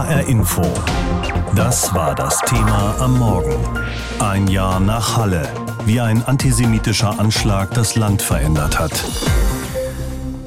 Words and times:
HR 0.00 0.28
Info. 0.28 0.62
Das 1.54 1.94
war 1.94 2.14
das 2.14 2.40
Thema 2.46 2.96
am 3.00 3.18
Morgen. 3.18 3.54
Ein 4.18 4.48
Jahr 4.48 4.80
nach 4.80 5.18
Halle, 5.18 5.46
wie 5.84 6.00
ein 6.00 6.24
antisemitischer 6.24 7.20
Anschlag 7.20 7.74
das 7.74 7.96
Land 7.96 8.22
verändert 8.22 8.78
hat. 8.78 9.04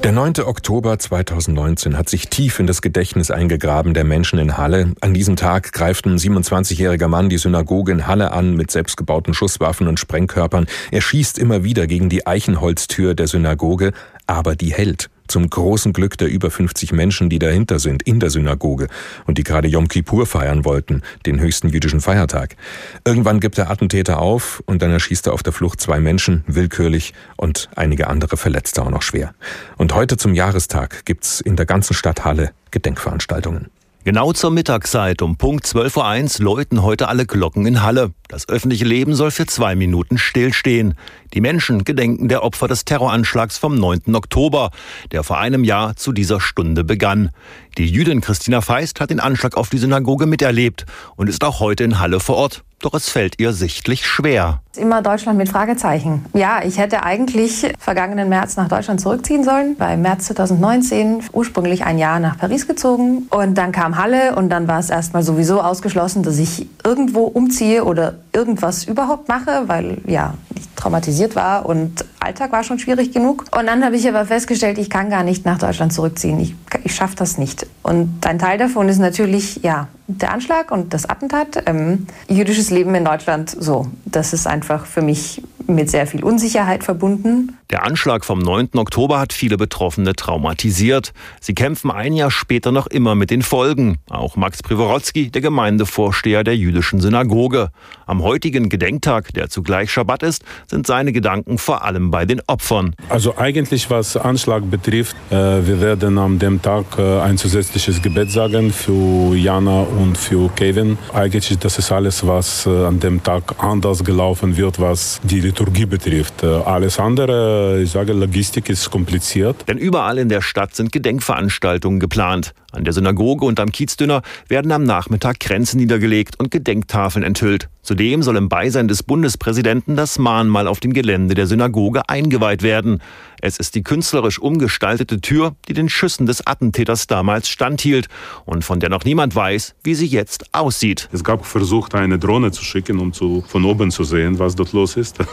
Der 0.02 0.10
9. 0.10 0.40
Oktober 0.44 0.98
2019 0.98 1.96
hat 1.96 2.08
sich 2.08 2.28
tief 2.30 2.58
in 2.58 2.66
das 2.66 2.82
Gedächtnis 2.82 3.30
eingegraben 3.30 3.94
der 3.94 4.02
Menschen 4.02 4.40
in 4.40 4.58
Halle. 4.58 4.92
An 5.00 5.14
diesem 5.14 5.36
Tag 5.36 5.72
greift 5.72 6.04
ein 6.06 6.18
27-jähriger 6.18 7.06
Mann 7.06 7.28
die 7.28 7.38
Synagoge 7.38 7.92
in 7.92 8.08
Halle 8.08 8.32
an 8.32 8.56
mit 8.56 8.72
selbstgebauten 8.72 9.34
Schusswaffen 9.34 9.86
und 9.86 10.00
Sprengkörpern. 10.00 10.66
Er 10.90 11.00
schießt 11.00 11.38
immer 11.38 11.62
wieder 11.62 11.86
gegen 11.86 12.08
die 12.08 12.26
Eichenholztür 12.26 13.14
der 13.14 13.28
Synagoge, 13.28 13.92
aber 14.26 14.56
die 14.56 14.74
hält 14.74 15.10
zum 15.28 15.48
großen 15.48 15.92
Glück 15.92 16.18
der 16.18 16.28
über 16.28 16.50
50 16.50 16.92
Menschen, 16.92 17.30
die 17.30 17.38
dahinter 17.38 17.78
sind, 17.78 18.02
in 18.02 18.20
der 18.20 18.30
Synagoge 18.30 18.88
und 19.26 19.38
die 19.38 19.44
gerade 19.44 19.68
Yom 19.68 19.88
Kippur 19.88 20.26
feiern 20.26 20.64
wollten, 20.64 21.02
den 21.26 21.40
höchsten 21.40 21.68
jüdischen 21.68 22.00
Feiertag. 22.00 22.56
Irgendwann 23.04 23.40
gibt 23.40 23.58
der 23.58 23.70
Attentäter 23.70 24.18
auf 24.18 24.62
und 24.66 24.82
dann 24.82 24.90
erschießt 24.90 25.26
er 25.26 25.32
auf 25.32 25.42
der 25.42 25.52
Flucht 25.52 25.80
zwei 25.80 26.00
Menschen, 26.00 26.44
willkürlich, 26.46 27.14
und 27.36 27.68
einige 27.76 28.08
andere 28.08 28.36
verletzt 28.36 28.78
er 28.78 28.86
auch 28.86 28.90
noch 28.90 29.02
schwer. 29.02 29.34
Und 29.76 29.94
heute 29.94 30.16
zum 30.16 30.34
Jahrestag 30.34 31.04
gibt's 31.04 31.40
in 31.40 31.56
der 31.56 31.66
ganzen 31.66 31.94
Stadt 31.94 32.24
Halle 32.24 32.52
Gedenkveranstaltungen. 32.70 33.70
Genau 34.06 34.34
zur 34.34 34.50
Mittagszeit 34.50 35.22
um 35.22 35.38
Punkt 35.38 35.64
12.01 35.64 36.40
Uhr 36.40 36.44
läuten 36.44 36.82
heute 36.82 37.08
alle 37.08 37.24
Glocken 37.24 37.64
in 37.64 37.82
Halle. 37.82 38.12
Das 38.28 38.50
öffentliche 38.50 38.84
Leben 38.84 39.14
soll 39.14 39.30
für 39.30 39.46
zwei 39.46 39.74
Minuten 39.74 40.18
stillstehen. 40.18 40.92
Die 41.32 41.40
Menschen 41.40 41.84
gedenken 41.84 42.28
der 42.28 42.42
Opfer 42.42 42.68
des 42.68 42.84
Terroranschlags 42.84 43.56
vom 43.56 43.76
9. 43.76 44.14
Oktober, 44.14 44.72
der 45.10 45.24
vor 45.24 45.38
einem 45.38 45.64
Jahr 45.64 45.96
zu 45.96 46.12
dieser 46.12 46.38
Stunde 46.38 46.84
begann. 46.84 47.30
Die 47.78 47.86
Jüdin 47.86 48.20
Christina 48.20 48.60
Feist 48.60 49.00
hat 49.00 49.08
den 49.08 49.20
Anschlag 49.20 49.56
auf 49.56 49.70
die 49.70 49.78
Synagoge 49.78 50.26
miterlebt 50.26 50.84
und 51.16 51.30
ist 51.30 51.42
auch 51.42 51.60
heute 51.60 51.84
in 51.84 51.98
Halle 51.98 52.20
vor 52.20 52.36
Ort 52.36 52.62
doch 52.80 52.94
es 52.94 53.08
fällt 53.08 53.40
ihr 53.40 53.52
sichtlich 53.52 54.06
schwer. 54.06 54.60
Immer 54.76 55.02
Deutschland 55.02 55.38
mit 55.38 55.48
Fragezeichen. 55.48 56.24
Ja, 56.34 56.62
ich 56.64 56.78
hätte 56.78 57.02
eigentlich 57.02 57.72
vergangenen 57.78 58.28
März 58.28 58.56
nach 58.56 58.68
Deutschland 58.68 59.00
zurückziehen 59.00 59.44
sollen. 59.44 59.76
Bei 59.76 59.96
März 59.96 60.26
2019 60.26 61.22
ursprünglich 61.32 61.84
ein 61.84 61.98
Jahr 61.98 62.20
nach 62.20 62.36
Paris 62.36 62.66
gezogen 62.66 63.26
und 63.30 63.54
dann 63.54 63.72
kam 63.72 63.96
Halle 63.96 64.34
und 64.36 64.50
dann 64.50 64.68
war 64.68 64.80
es 64.80 64.90
erstmal 64.90 65.22
sowieso 65.22 65.60
ausgeschlossen, 65.60 66.22
dass 66.22 66.38
ich 66.38 66.68
irgendwo 66.84 67.24
umziehe 67.24 67.84
oder 67.84 68.14
irgendwas 68.32 68.84
überhaupt 68.84 69.28
mache, 69.28 69.64
weil 69.66 69.98
ja, 70.06 70.34
traumatisiert 70.76 71.36
war 71.36 71.66
und 71.66 72.04
Alltag 72.20 72.52
war 72.52 72.64
schon 72.64 72.78
schwierig 72.78 73.12
genug. 73.12 73.44
Und 73.56 73.66
dann 73.66 73.84
habe 73.84 73.96
ich 73.96 74.08
aber 74.08 74.24
festgestellt, 74.26 74.78
ich 74.78 74.90
kann 74.90 75.10
gar 75.10 75.22
nicht 75.22 75.44
nach 75.44 75.58
Deutschland 75.58 75.92
zurückziehen. 75.92 76.40
Ich, 76.40 76.54
ich 76.84 76.94
schaffe 76.94 77.16
das 77.16 77.38
nicht. 77.38 77.66
Und 77.82 78.26
ein 78.26 78.38
Teil 78.38 78.58
davon 78.58 78.88
ist 78.88 78.98
natürlich, 78.98 79.60
ja, 79.62 79.88
der 80.06 80.32
Anschlag 80.32 80.70
und 80.70 80.92
das 80.92 81.08
Attentat. 81.08 81.62
Ähm, 81.66 82.06
jüdisches 82.28 82.70
Leben 82.70 82.94
in 82.94 83.04
Deutschland, 83.04 83.50
so, 83.50 83.86
das 84.04 84.32
ist 84.32 84.46
einfach 84.46 84.86
für 84.86 85.02
mich 85.02 85.42
mit 85.66 85.90
sehr 85.90 86.06
viel 86.06 86.24
Unsicherheit 86.24 86.84
verbunden. 86.84 87.56
Der 87.70 87.84
Anschlag 87.84 88.24
vom 88.24 88.38
9. 88.38 88.70
Oktober 88.76 89.18
hat 89.18 89.32
viele 89.32 89.56
Betroffene 89.56 90.14
traumatisiert. 90.14 91.12
Sie 91.40 91.54
kämpfen 91.54 91.90
ein 91.90 92.12
Jahr 92.12 92.30
später 92.30 92.72
noch 92.72 92.86
immer 92.86 93.14
mit 93.14 93.30
den 93.30 93.42
Folgen. 93.42 93.98
Auch 94.10 94.36
Max 94.36 94.62
Privorotsky, 94.62 95.30
der 95.30 95.42
Gemeindevorsteher 95.42 96.44
der 96.44 96.56
jüdischen 96.56 97.00
Synagoge. 97.00 97.70
Am 98.06 98.22
heutigen 98.22 98.68
Gedenktag, 98.68 99.32
der 99.34 99.48
zugleich 99.48 99.90
Schabbat 99.90 100.22
ist, 100.22 100.44
sind 100.66 100.86
seine 100.86 101.12
Gedanken 101.12 101.58
vor 101.58 101.84
allem 101.84 102.10
bei 102.10 102.26
den 102.26 102.42
Opfern. 102.46 102.94
Also 103.08 103.38
eigentlich 103.38 103.90
was 103.90 104.16
Anschlag 104.16 104.70
betrifft, 104.70 105.16
äh, 105.30 105.34
wir 105.34 105.80
werden 105.80 106.18
an 106.18 106.38
dem 106.38 106.60
Tag 106.60 106.84
äh, 106.98 107.20
ein 107.20 107.38
zusätzliches 107.38 108.02
Gebet 108.02 108.30
sagen 108.30 108.72
für 108.72 109.34
Jana 109.34 109.80
und 109.80 110.18
für 110.18 110.50
Kevin. 110.50 110.98
Eigentlich 111.12 111.58
das 111.58 111.78
ist 111.78 111.90
alles, 111.90 112.26
was 112.26 112.66
äh, 112.66 112.70
an 112.70 113.00
dem 113.00 113.22
Tag 113.22 113.54
anders 113.58 114.04
gelaufen 114.04 114.56
wird, 114.56 114.80
was 114.80 115.20
die 115.22 115.40
Liturgie 115.54 115.86
betrifft. 115.86 116.42
Äh, 116.42 116.46
alles 116.46 116.98
andere, 116.98 117.80
ich 117.80 117.92
sage, 117.92 118.12
Logistik 118.12 118.68
ist 118.68 118.90
kompliziert. 118.90 119.68
Denn 119.68 119.78
überall 119.78 120.18
in 120.18 120.28
der 120.28 120.40
Stadt 120.40 120.74
sind 120.74 120.90
Gedenkveranstaltungen 120.90 122.00
geplant. 122.00 122.54
An 122.72 122.82
der 122.82 122.92
Synagoge 122.92 123.44
und 123.44 123.60
am 123.60 123.70
Kiezdünner 123.70 124.22
werden 124.48 124.72
am 124.72 124.82
Nachmittag 124.82 125.38
Grenzen 125.38 125.78
niedergelegt 125.78 126.40
und 126.40 126.50
Gedenktafeln 126.50 127.24
enthüllt. 127.24 127.68
Zudem 127.82 128.24
soll 128.24 128.36
im 128.36 128.48
Beisein 128.48 128.88
des 128.88 129.04
Bundespräsidenten 129.04 129.94
das 129.94 130.18
Mahnmal 130.18 130.66
auf 130.66 130.80
dem 130.80 130.92
Gelände 130.92 131.36
der 131.36 131.46
Synagoge 131.46 132.08
eingeweiht 132.08 132.64
werden. 132.64 133.00
Es 133.44 133.58
ist 133.58 133.74
die 133.74 133.82
künstlerisch 133.82 134.38
umgestaltete 134.38 135.20
Tür, 135.20 135.54
die 135.68 135.74
den 135.74 135.90
Schüssen 135.90 136.24
des 136.24 136.46
Attentäters 136.46 137.06
damals 137.06 137.46
standhielt 137.46 138.08
und 138.46 138.64
von 138.64 138.80
der 138.80 138.88
noch 138.88 139.04
niemand 139.04 139.36
weiß, 139.36 139.74
wie 139.82 139.94
sie 139.94 140.06
jetzt 140.06 140.46
aussieht. 140.54 141.10
Es 141.12 141.22
gab 141.22 141.44
versucht, 141.44 141.94
eine 141.94 142.18
Drohne 142.18 142.52
zu 142.52 142.64
schicken, 142.64 142.98
um 142.98 143.12
zu, 143.12 143.44
von 143.46 143.66
oben 143.66 143.90
zu 143.90 144.02
sehen, 144.02 144.38
was 144.38 144.54
dort 144.56 144.72
los 144.72 144.96
ist. 144.96 145.18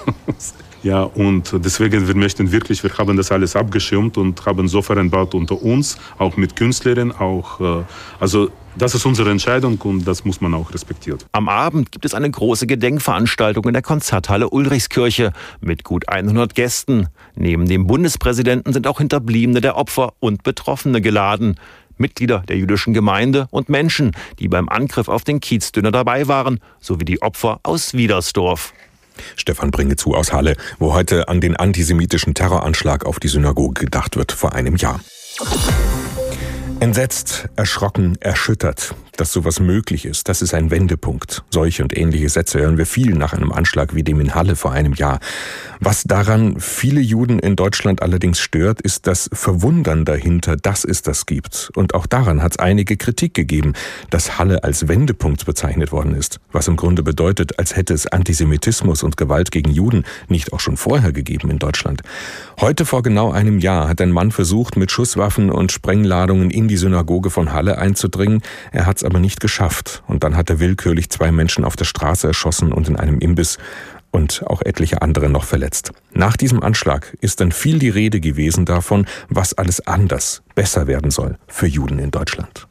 Ja, 0.84 1.04
und 1.04 1.54
deswegen, 1.64 2.08
wir 2.08 2.16
möchten 2.16 2.52
wirklich, 2.52 2.82
wir 2.82 2.90
haben 2.98 3.16
das 3.16 3.32
alles 3.32 3.56
abgeschirmt 3.56 4.18
und 4.18 4.44
haben 4.48 4.68
so 4.68 4.82
vereinbart 4.82 5.36
unter 5.36 5.62
uns, 5.62 5.96
auch 6.18 6.38
mit 6.38 6.56
Künstlerinnen, 6.56 7.12
auch, 7.12 7.62
äh, 7.62 7.84
also 8.20 8.50
das 8.76 8.96
ist 8.96 9.06
unsere 9.06 9.32
Entscheidung 9.32 9.80
und 9.82 10.06
das 10.06 10.26
muss 10.26 10.42
man 10.42 10.54
auch 10.54 10.74
respektieren. 10.74 11.20
Am 11.32 11.50
Abend 11.50 11.92
gibt 11.92 12.06
es 12.06 12.14
eine 12.14 12.30
große 12.30 12.68
Gedenkveranstaltung 12.68 13.66
in 13.66 13.74
der 13.74 13.82
Konzerthalle 13.82 14.50
Ulrichskirche 14.50 15.34
mit 15.60 15.84
gut 15.84 16.10
100 16.10 16.56
Gästen. 16.56 17.08
Neben 17.36 17.68
dem 17.68 17.88
Bundespräsidenten 17.88 18.74
sind 18.74 18.88
auch 18.88 19.00
Hinterbliebene 19.00 19.62
der 19.62 19.76
Opfer 19.78 20.14
und 20.20 20.44
Betroffene 20.44 21.02
geladen. 21.02 21.56
Mitglieder 21.98 22.40
der 22.48 22.58
jüdischen 22.58 22.94
Gemeinde 22.94 23.48
und 23.52 23.70
Menschen, 23.70 24.12
die 24.40 24.48
beim 24.48 24.70
Angriff 24.70 25.08
auf 25.08 25.24
den 25.24 25.40
Kiezdünner 25.40 25.92
dabei 25.92 26.28
waren, 26.28 26.60
sowie 26.80 27.06
die 27.06 27.22
Opfer 27.22 27.60
aus 27.64 27.94
Wiedersdorf. 27.94 28.74
Stefan 29.36 29.72
bringe 29.72 29.96
zu 29.96 30.16
aus 30.16 30.34
Halle, 30.34 30.56
wo 30.80 30.94
heute 30.94 31.28
an 31.28 31.42
den 31.42 31.56
antisemitischen 31.56 32.34
Terroranschlag 32.34 33.06
auf 33.06 33.20
die 33.20 33.28
Synagoge 33.28 33.82
gedacht 33.86 34.16
wird 34.16 34.32
vor 34.32 34.54
einem 34.54 34.76
Jahr. 34.78 35.00
Entsetzt, 36.82 37.48
erschrocken, 37.56 38.18
erschüttert 38.22 38.96
dass 39.22 39.32
sowas 39.32 39.60
möglich 39.60 40.06
ist, 40.06 40.30
das 40.30 40.42
ist 40.42 40.56
ein 40.56 40.72
Wendepunkt. 40.72 41.44
Solche 41.52 41.84
und 41.84 41.96
ähnliche 41.96 42.28
Sätze 42.28 42.60
hören 42.60 42.80
wir 42.80 42.88
viel 42.88 43.14
nach 43.14 43.34
einem 43.34 43.52
Anschlag 43.52 43.94
wie 43.94 44.02
dem 44.02 44.20
in 44.20 44.34
Halle 44.34 44.56
vor 44.56 44.72
einem 44.72 44.94
Jahr. 44.94 45.20
Was 45.80 46.02
daran 46.04 46.60
viele 46.60 47.02
Juden 47.02 47.38
in 47.38 47.56
Deutschland 47.56 48.02
allerdings 48.02 48.40
stört, 48.40 48.82
ist 48.82 49.06
das 49.06 49.30
Verwundern 49.32 50.06
dahinter, 50.06 50.56
dass 50.56 50.84
es 50.84 51.04
das 51.04 51.28
gibt. 51.28 51.72
Und 51.76 51.94
auch 51.94 52.08
daran 52.08 52.42
hat 52.42 52.54
es 52.54 52.60
einige 52.60 52.98
Kritik 52.98 53.36
gegeben, 53.36 53.74
dass 54.10 54.40
Halle 54.40 54.64
als 54.64 54.88
Wendepunkt 54.88 55.46
bezeichnet 55.46 55.92
worden 55.92 56.16
ist. 56.16 56.40
Was 56.52 56.68
im 56.68 56.76
Grunde 56.76 57.04
bedeutet, 57.04 57.60
als 57.60 57.76
hätte 57.76 57.94
es 57.94 58.08
Antisemitismus 58.08 59.04
und 59.04 59.18
Gewalt 59.18 59.52
gegen 59.52 59.70
Juden 59.70 60.04
nicht 60.30 60.52
auch 60.52 60.60
schon 60.60 60.78
vorher 60.78 61.12
gegeben 61.12 61.52
in 61.52 61.60
Deutschland. 61.60 62.02
Heute 62.60 62.86
vor 62.86 63.04
genau 63.04 63.32
einem 63.32 63.60
Jahr 63.60 63.88
hat 63.88 64.02
ein 64.02 64.12
Mann 64.12 64.32
versucht, 64.32 64.78
mit 64.78 64.90
Schusswaffen 64.90 65.52
und 65.52 65.72
Sprengladungen 65.72 66.50
in 66.50 66.68
die 66.68 66.78
Synagoge 66.78 67.30
von 67.30 67.54
Halle 67.54 67.78
einzudringen. 67.78 68.42
Er 68.72 68.88
hat 68.88 68.98
es 68.98 69.04
aber 69.12 69.20
nicht 69.20 69.42
geschafft. 69.42 70.04
Und 70.08 70.24
dann 70.24 70.38
hat 70.38 70.50
er 70.50 70.62
willkürlich 70.62 71.10
zwei 71.10 71.34
Menschen 71.34 71.66
auf 71.66 71.76
der 71.76 71.84
Straße 71.84 72.28
erschossen 72.28 72.72
und 72.72 72.88
in 72.88 72.96
einem 72.96 73.20
Imbiss 73.20 73.58
und 74.10 74.44
auch 74.48 74.62
etliche 74.62 75.02
andere 75.02 75.30
noch 75.30 75.44
verletzt. 75.44 75.92
Nach 76.14 76.38
diesem 76.38 76.64
Anschlag 76.64 77.18
ist 77.20 77.42
dann 77.42 77.52
viel 77.52 77.78
die 77.78 77.90
Rede 77.90 78.22
gewesen 78.22 78.66
davon, 78.66 79.06
was 79.28 79.54
alles 79.54 79.86
anders, 79.86 80.44
besser 80.56 80.88
werden 80.88 81.12
soll 81.12 81.38
für 81.48 81.68
Juden 81.68 82.00
in 82.00 82.12
Deutschland. 82.12 82.68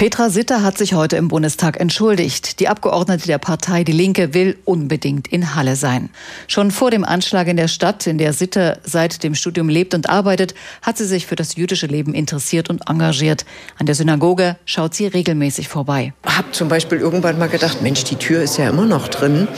Petra 0.00 0.30
Sitter 0.30 0.62
hat 0.62 0.78
sich 0.78 0.94
heute 0.94 1.16
im 1.16 1.28
Bundestag 1.28 1.78
entschuldigt. 1.78 2.58
Die 2.58 2.68
Abgeordnete 2.68 3.26
der 3.26 3.36
Partei 3.36 3.84
Die 3.84 3.92
Linke 3.92 4.32
will 4.32 4.56
unbedingt 4.64 5.28
in 5.28 5.54
Halle 5.54 5.76
sein. 5.76 6.08
Schon 6.48 6.70
vor 6.70 6.90
dem 6.90 7.04
Anschlag 7.04 7.48
in 7.48 7.58
der 7.58 7.68
Stadt, 7.68 8.06
in 8.06 8.16
der 8.16 8.32
Sitter 8.32 8.78
seit 8.82 9.22
dem 9.22 9.34
Studium 9.34 9.68
lebt 9.68 9.92
und 9.92 10.08
arbeitet, 10.08 10.54
hat 10.80 10.96
sie 10.96 11.04
sich 11.04 11.26
für 11.26 11.36
das 11.36 11.56
jüdische 11.56 11.86
Leben 11.86 12.14
interessiert 12.14 12.70
und 12.70 12.88
engagiert. 12.88 13.44
An 13.78 13.84
der 13.84 13.94
Synagoge 13.94 14.56
schaut 14.64 14.94
sie 14.94 15.06
regelmäßig 15.06 15.68
vorbei. 15.68 16.14
Hab 16.24 16.54
zum 16.54 16.68
Beispiel 16.68 16.96
irgendwann 16.96 17.38
mal 17.38 17.50
gedacht, 17.50 17.82
Mensch, 17.82 18.02
die 18.04 18.16
Tür 18.16 18.42
ist 18.42 18.56
ja 18.56 18.70
immer 18.70 18.86
noch 18.86 19.08
drin 19.08 19.48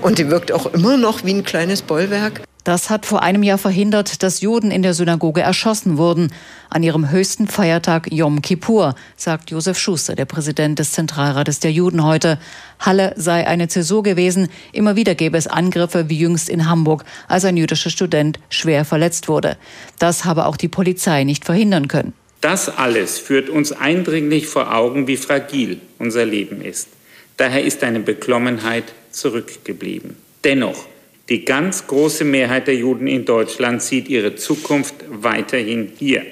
und 0.00 0.18
die 0.18 0.30
wirkt 0.30 0.52
auch 0.52 0.66
immer 0.66 0.96
noch 0.96 1.24
wie 1.24 1.32
ein 1.34 1.42
kleines 1.42 1.82
Bollwerk. 1.82 2.47
Das 2.64 2.90
hat 2.90 3.06
vor 3.06 3.22
einem 3.22 3.42
Jahr 3.42 3.56
verhindert, 3.56 4.22
dass 4.22 4.40
Juden 4.40 4.70
in 4.70 4.82
der 4.82 4.92
Synagoge 4.92 5.40
erschossen 5.40 5.96
wurden. 5.96 6.32
An 6.68 6.82
ihrem 6.82 7.10
höchsten 7.10 7.48
Feiertag 7.48 8.12
Yom 8.12 8.42
Kippur, 8.42 8.94
sagt 9.16 9.50
Josef 9.50 9.78
Schuster, 9.78 10.14
der 10.14 10.26
Präsident 10.26 10.78
des 10.78 10.92
Zentralrates 10.92 11.60
der 11.60 11.72
Juden 11.72 12.04
heute. 12.04 12.38
Halle 12.78 13.14
sei 13.16 13.46
eine 13.46 13.68
Zäsur 13.68 14.02
gewesen. 14.02 14.48
Immer 14.72 14.96
wieder 14.96 15.14
gäbe 15.14 15.38
es 15.38 15.46
Angriffe, 15.46 16.10
wie 16.10 16.18
jüngst 16.18 16.48
in 16.50 16.68
Hamburg, 16.68 17.04
als 17.26 17.44
ein 17.44 17.56
jüdischer 17.56 17.90
Student 17.90 18.38
schwer 18.50 18.84
verletzt 18.84 19.28
wurde. 19.28 19.56
Das 19.98 20.26
habe 20.26 20.44
auch 20.44 20.56
die 20.56 20.68
Polizei 20.68 21.24
nicht 21.24 21.44
verhindern 21.44 21.88
können. 21.88 22.12
Das 22.40 22.68
alles 22.68 23.18
führt 23.18 23.48
uns 23.48 23.72
eindringlich 23.72 24.46
vor 24.46 24.74
Augen, 24.74 25.06
wie 25.06 25.16
fragil 25.16 25.80
unser 25.98 26.24
Leben 26.24 26.60
ist. 26.60 26.88
Daher 27.36 27.64
ist 27.64 27.82
eine 27.82 28.00
Beklommenheit 28.00 28.84
zurückgeblieben. 29.10 30.16
Dennoch 30.44 30.86
die 31.28 31.44
ganz 31.44 31.86
große 31.86 32.24
Mehrheit 32.24 32.66
der 32.66 32.76
Juden 32.76 33.06
in 33.06 33.24
Deutschland 33.24 33.82
sieht 33.82 34.08
ihre 34.08 34.36
Zukunft 34.36 34.94
weiterhin 35.08 35.92
hier. 35.98 36.24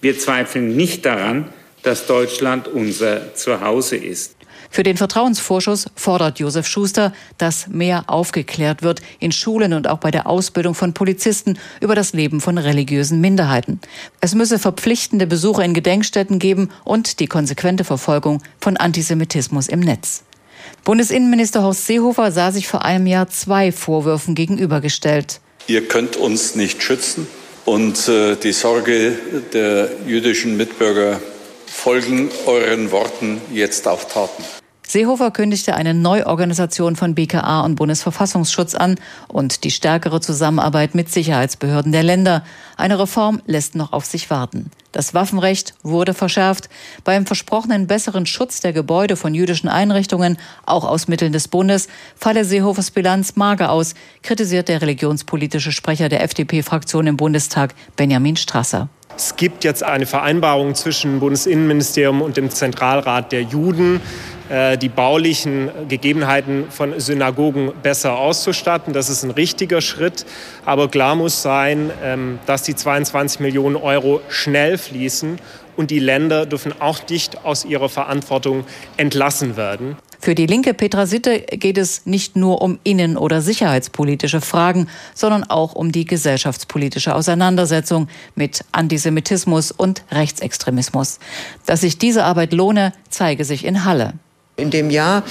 Wir 0.00 0.18
zweifeln 0.18 0.76
nicht 0.76 1.06
daran, 1.06 1.46
dass 1.82 2.06
Deutschland 2.06 2.68
unser 2.68 3.34
Zuhause 3.34 3.96
ist. 3.96 4.36
Für 4.70 4.82
den 4.82 4.96
Vertrauensvorschuss 4.96 5.86
fordert 5.96 6.38
Josef 6.38 6.66
Schuster, 6.66 7.12
dass 7.36 7.68
mehr 7.68 8.04
aufgeklärt 8.06 8.82
wird 8.82 9.02
in 9.18 9.30
Schulen 9.30 9.74
und 9.74 9.86
auch 9.86 9.98
bei 9.98 10.10
der 10.10 10.26
Ausbildung 10.26 10.74
von 10.74 10.94
Polizisten 10.94 11.58
über 11.80 11.94
das 11.94 12.14
Leben 12.14 12.40
von 12.40 12.56
religiösen 12.56 13.20
Minderheiten. 13.20 13.80
Es 14.22 14.34
müsse 14.34 14.58
verpflichtende 14.58 15.26
Besuche 15.26 15.62
in 15.62 15.74
Gedenkstätten 15.74 16.38
geben 16.38 16.70
und 16.84 17.20
die 17.20 17.26
konsequente 17.26 17.84
Verfolgung 17.84 18.42
von 18.60 18.78
Antisemitismus 18.78 19.68
im 19.68 19.80
Netz. 19.80 20.24
Bundesinnenminister 20.84 21.62
Horst 21.62 21.86
Seehofer 21.86 22.32
sah 22.32 22.50
sich 22.50 22.66
vor 22.66 22.84
einem 22.84 23.06
Jahr 23.06 23.28
zwei 23.28 23.70
Vorwürfen 23.70 24.34
gegenübergestellt. 24.34 25.40
Ihr 25.68 25.86
könnt 25.86 26.16
uns 26.16 26.56
nicht 26.56 26.82
schützen 26.82 27.28
und 27.64 28.08
äh, 28.08 28.34
die 28.34 28.52
Sorge 28.52 29.12
der 29.52 29.90
jüdischen 30.06 30.56
Mitbürger 30.56 31.20
folgen 31.66 32.30
euren 32.46 32.90
Worten 32.90 33.40
jetzt 33.52 33.86
auf 33.86 34.12
Taten. 34.12 34.42
Seehofer 34.92 35.30
kündigte 35.30 35.74
eine 35.74 35.94
Neuorganisation 35.94 36.96
von 36.96 37.14
BKA 37.14 37.62
und 37.62 37.76
Bundesverfassungsschutz 37.76 38.74
an 38.74 38.96
und 39.26 39.64
die 39.64 39.70
stärkere 39.70 40.20
Zusammenarbeit 40.20 40.94
mit 40.94 41.08
Sicherheitsbehörden 41.08 41.92
der 41.92 42.02
Länder. 42.02 42.44
Eine 42.76 42.98
Reform 42.98 43.40
lässt 43.46 43.74
noch 43.74 43.94
auf 43.94 44.04
sich 44.04 44.28
warten. 44.28 44.70
Das 44.92 45.14
Waffenrecht 45.14 45.72
wurde 45.82 46.12
verschärft. 46.12 46.68
Beim 47.04 47.24
versprochenen 47.24 47.86
besseren 47.86 48.26
Schutz 48.26 48.60
der 48.60 48.74
Gebäude 48.74 49.16
von 49.16 49.32
jüdischen 49.32 49.70
Einrichtungen, 49.70 50.36
auch 50.66 50.84
aus 50.84 51.08
Mitteln 51.08 51.32
des 51.32 51.48
Bundes, 51.48 51.88
falle 52.14 52.44
Seehofers 52.44 52.90
Bilanz 52.90 53.34
mager 53.36 53.72
aus, 53.72 53.94
kritisiert 54.22 54.68
der 54.68 54.82
religionspolitische 54.82 55.72
Sprecher 55.72 56.10
der 56.10 56.22
FDP-Fraktion 56.22 57.06
im 57.06 57.16
Bundestag, 57.16 57.74
Benjamin 57.96 58.36
Strasser. 58.36 58.90
Es 59.16 59.36
gibt 59.36 59.64
jetzt 59.64 59.82
eine 59.82 60.06
Vereinbarung 60.06 60.74
zwischen 60.74 61.20
Bundesinnenministerium 61.20 62.22
und 62.22 62.36
dem 62.36 62.50
Zentralrat 62.50 63.30
der 63.32 63.42
Juden, 63.42 64.00
äh, 64.48 64.76
die 64.78 64.88
baulichen 64.88 65.70
Gegebenheiten 65.88 66.66
von 66.70 66.98
Synagogen 66.98 67.72
besser 67.82 68.18
auszustatten. 68.18 68.92
Das 68.92 69.08
ist 69.08 69.22
ein 69.22 69.30
richtiger 69.30 69.80
Schritt. 69.80 70.24
Aber 70.64 70.88
klar 70.88 71.14
muss 71.14 71.42
sein, 71.42 71.90
ähm, 72.02 72.38
dass 72.46 72.62
die 72.62 72.74
22 72.74 73.40
Millionen 73.40 73.76
Euro 73.76 74.20
schnell 74.28 74.78
fließen 74.78 75.38
und 75.76 75.90
die 75.90 75.98
Länder 76.00 76.46
dürfen 76.46 76.74
auch 76.80 77.00
nicht 77.08 77.44
aus 77.44 77.64
ihrer 77.64 77.88
Verantwortung 77.88 78.64
entlassen 78.96 79.56
werden. 79.56 79.96
Für 80.24 80.36
die 80.36 80.46
linke 80.46 80.72
Petra 80.72 81.06
Sitte 81.06 81.40
geht 81.40 81.76
es 81.76 82.06
nicht 82.06 82.36
nur 82.36 82.62
um 82.62 82.78
innen- 82.84 83.16
oder 83.16 83.42
sicherheitspolitische 83.42 84.40
Fragen, 84.40 84.86
sondern 85.14 85.42
auch 85.42 85.74
um 85.74 85.90
die 85.90 86.04
gesellschaftspolitische 86.04 87.16
Auseinandersetzung 87.16 88.06
mit 88.36 88.64
Antisemitismus 88.70 89.72
und 89.72 90.04
Rechtsextremismus. 90.12 91.18
Dass 91.66 91.80
sich 91.80 91.98
diese 91.98 92.22
Arbeit 92.22 92.52
lohne, 92.52 92.92
zeige 93.10 93.44
sich 93.44 93.64
in 93.64 93.84
Halle. 93.84 94.12
In 94.62 94.70
dem 94.70 94.90
Jahr 94.90 95.24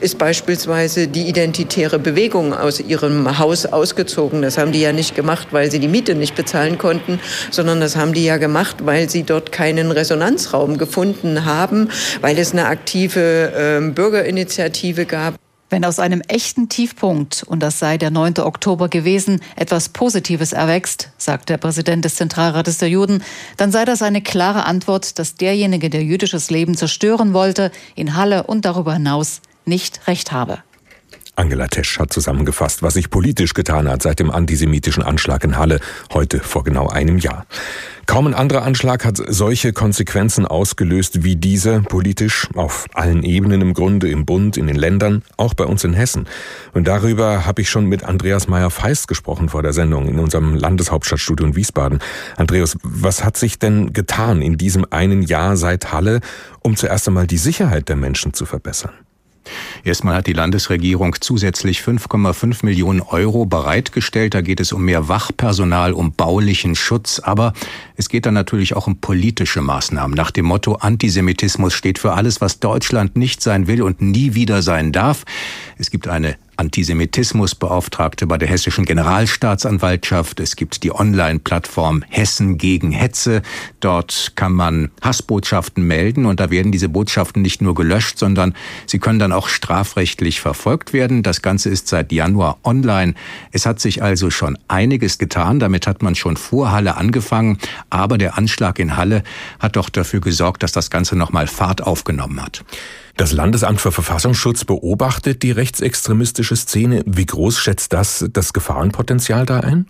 ist 0.00 0.16
beispielsweise 0.16 1.08
die 1.08 1.28
identitäre 1.28 1.98
Bewegung 1.98 2.54
aus 2.54 2.80
ihrem 2.80 3.38
Haus 3.38 3.66
ausgezogen. 3.66 4.40
Das 4.40 4.56
haben 4.56 4.72
die 4.72 4.80
ja 4.80 4.92
nicht 4.92 5.14
gemacht, 5.14 5.48
weil 5.50 5.70
sie 5.70 5.78
die 5.78 5.88
Miete 5.88 6.14
nicht 6.14 6.34
bezahlen 6.34 6.78
konnten, 6.78 7.20
sondern 7.50 7.80
das 7.80 7.96
haben 7.96 8.14
die 8.14 8.24
ja 8.24 8.38
gemacht, 8.38 8.76
weil 8.86 9.10
sie 9.10 9.24
dort 9.24 9.52
keinen 9.52 9.90
Resonanzraum 9.90 10.78
gefunden 10.78 11.44
haben, 11.44 11.90
weil 12.22 12.38
es 12.38 12.52
eine 12.52 12.64
aktive 12.64 13.52
äh, 13.54 13.90
Bürgerinitiative 13.90 15.04
gab. 15.04 15.37
Wenn 15.70 15.84
aus 15.84 15.98
einem 15.98 16.22
echten 16.22 16.70
Tiefpunkt, 16.70 17.42
und 17.42 17.62
das 17.62 17.78
sei 17.78 17.98
der 17.98 18.10
9. 18.10 18.38
Oktober 18.38 18.88
gewesen, 18.88 19.40
etwas 19.54 19.90
Positives 19.90 20.54
erwächst, 20.54 21.10
sagt 21.18 21.50
der 21.50 21.58
Präsident 21.58 22.06
des 22.06 22.14
Zentralrates 22.14 22.78
der 22.78 22.88
Juden, 22.88 23.22
dann 23.58 23.70
sei 23.70 23.84
das 23.84 24.00
eine 24.00 24.22
klare 24.22 24.64
Antwort, 24.64 25.18
dass 25.18 25.34
derjenige, 25.34 25.90
der 25.90 26.02
jüdisches 26.02 26.48
Leben 26.48 26.74
zerstören 26.74 27.34
wollte, 27.34 27.70
in 27.94 28.16
Halle 28.16 28.44
und 28.44 28.64
darüber 28.64 28.94
hinaus 28.94 29.42
nicht 29.66 30.06
recht 30.06 30.32
habe. 30.32 30.62
Angela 31.38 31.68
Tesch 31.68 31.98
hat 32.00 32.12
zusammengefasst, 32.12 32.82
was 32.82 32.94
sich 32.94 33.10
politisch 33.10 33.54
getan 33.54 33.88
hat 33.88 34.02
seit 34.02 34.18
dem 34.18 34.30
antisemitischen 34.30 35.04
Anschlag 35.04 35.44
in 35.44 35.56
Halle 35.56 35.78
heute 36.12 36.40
vor 36.40 36.64
genau 36.64 36.88
einem 36.88 37.18
Jahr. 37.18 37.46
Kaum 38.06 38.26
ein 38.26 38.34
anderer 38.34 38.62
Anschlag 38.62 39.04
hat 39.04 39.18
solche 39.28 39.72
Konsequenzen 39.72 40.46
ausgelöst 40.46 41.24
wie 41.24 41.36
dieser 41.36 41.80
politisch 41.80 42.48
auf 42.54 42.86
allen 42.94 43.22
Ebenen 43.22 43.60
im 43.60 43.74
Grunde, 43.74 44.08
im 44.08 44.24
Bund, 44.24 44.56
in 44.56 44.66
den 44.66 44.76
Ländern, 44.76 45.22
auch 45.36 45.54
bei 45.54 45.64
uns 45.64 45.84
in 45.84 45.92
Hessen. 45.92 46.26
Und 46.72 46.88
darüber 46.88 47.46
habe 47.46 47.62
ich 47.62 47.70
schon 47.70 47.86
mit 47.86 48.04
Andreas 48.04 48.48
Meyer-Feist 48.48 49.06
gesprochen 49.06 49.50
vor 49.50 49.62
der 49.62 49.74
Sendung 49.74 50.08
in 50.08 50.18
unserem 50.18 50.54
Landeshauptstadtstudio 50.54 51.46
in 51.46 51.54
Wiesbaden. 51.54 52.00
Andreas, 52.36 52.78
was 52.82 53.24
hat 53.24 53.36
sich 53.36 53.58
denn 53.58 53.92
getan 53.92 54.42
in 54.42 54.56
diesem 54.56 54.86
einen 54.90 55.22
Jahr 55.22 55.56
seit 55.56 55.92
Halle, 55.92 56.20
um 56.62 56.76
zuerst 56.76 57.06
einmal 57.06 57.26
die 57.26 57.38
Sicherheit 57.38 57.88
der 57.88 57.96
Menschen 57.96 58.32
zu 58.32 58.44
verbessern? 58.44 58.92
Erstmal 59.84 60.14
hat 60.14 60.26
die 60.26 60.32
Landesregierung 60.32 61.16
zusätzlich 61.20 61.80
5,5 61.80 62.64
Millionen 62.64 63.00
Euro 63.00 63.46
bereitgestellt. 63.46 64.34
Da 64.34 64.40
geht 64.40 64.60
es 64.60 64.72
um 64.72 64.84
mehr 64.84 65.08
Wachpersonal, 65.08 65.92
um 65.92 66.12
baulichen 66.12 66.74
Schutz. 66.74 67.20
Aber 67.20 67.52
es 67.96 68.08
geht 68.08 68.26
dann 68.26 68.34
natürlich 68.34 68.74
auch 68.74 68.86
um 68.86 69.00
politische 69.00 69.60
Maßnahmen. 69.60 70.14
Nach 70.16 70.30
dem 70.30 70.46
Motto 70.46 70.74
Antisemitismus 70.74 71.74
steht 71.74 71.98
für 71.98 72.12
alles, 72.12 72.40
was 72.40 72.60
Deutschland 72.60 73.16
nicht 73.16 73.42
sein 73.42 73.66
will 73.66 73.82
und 73.82 74.00
nie 74.00 74.34
wieder 74.34 74.62
sein 74.62 74.92
darf. 74.92 75.24
Es 75.78 75.90
gibt 75.90 76.08
eine 76.08 76.36
Antisemitismusbeauftragte 76.58 78.26
bei 78.26 78.36
der 78.36 78.48
hessischen 78.48 78.84
Generalstaatsanwaltschaft. 78.84 80.40
Es 80.40 80.56
gibt 80.56 80.82
die 80.82 80.92
Online-Plattform 80.92 82.04
Hessen 82.08 82.58
gegen 82.58 82.90
Hetze. 82.90 83.42
Dort 83.78 84.32
kann 84.34 84.52
man 84.52 84.90
Hassbotschaften 85.00 85.84
melden 85.84 86.26
und 86.26 86.40
da 86.40 86.50
werden 86.50 86.72
diese 86.72 86.88
Botschaften 86.88 87.42
nicht 87.42 87.62
nur 87.62 87.76
gelöscht, 87.76 88.18
sondern 88.18 88.54
sie 88.86 88.98
können 88.98 89.20
dann 89.20 89.32
auch 89.32 89.48
strafrechtlich 89.48 90.40
verfolgt 90.40 90.92
werden. 90.92 91.22
Das 91.22 91.42
Ganze 91.42 91.68
ist 91.70 91.86
seit 91.86 92.10
Januar 92.10 92.58
online. 92.64 93.14
Es 93.52 93.64
hat 93.64 93.78
sich 93.78 94.02
also 94.02 94.30
schon 94.30 94.58
einiges 94.66 95.18
getan. 95.18 95.60
Damit 95.60 95.86
hat 95.86 96.02
man 96.02 96.16
schon 96.16 96.36
vor 96.36 96.72
Halle 96.72 96.96
angefangen. 96.96 97.58
Aber 97.88 98.18
der 98.18 98.36
Anschlag 98.36 98.80
in 98.80 98.96
Halle 98.96 99.22
hat 99.60 99.76
doch 99.76 99.88
dafür 99.90 100.20
gesorgt, 100.20 100.64
dass 100.64 100.72
das 100.72 100.90
Ganze 100.90 101.14
nochmal 101.14 101.46
Fahrt 101.46 101.84
aufgenommen 101.84 102.42
hat. 102.42 102.64
Das 103.18 103.32
Landesamt 103.32 103.80
für 103.80 103.90
Verfassungsschutz 103.90 104.64
beobachtet 104.64 105.42
die 105.42 105.50
rechtsextremistische 105.50 106.54
Szene. 106.54 107.02
Wie 107.04 107.26
groß 107.26 107.58
schätzt 107.58 107.92
das 107.92 108.24
das 108.32 108.52
Gefahrenpotenzial 108.52 109.44
da 109.44 109.58
ein? 109.58 109.86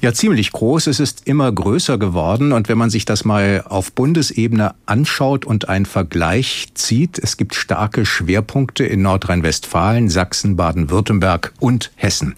Ja, 0.00 0.12
ziemlich 0.12 0.50
groß. 0.52 0.88
Es 0.88 0.98
ist 0.98 1.26
immer 1.26 1.50
größer 1.50 1.98
geworden. 1.98 2.52
Und 2.52 2.68
wenn 2.68 2.76
man 2.76 2.90
sich 2.90 3.04
das 3.04 3.24
mal 3.24 3.64
auf 3.68 3.92
Bundesebene 3.92 4.74
anschaut 4.86 5.44
und 5.44 5.68
einen 5.68 5.86
Vergleich 5.86 6.68
zieht, 6.74 7.18
es 7.18 7.36
gibt 7.36 7.54
starke 7.54 8.04
Schwerpunkte 8.04 8.84
in 8.84 9.02
Nordrhein-Westfalen, 9.02 10.08
Sachsen, 10.08 10.56
Baden-Württemberg 10.56 11.52
und 11.60 11.92
Hessen. 11.94 12.34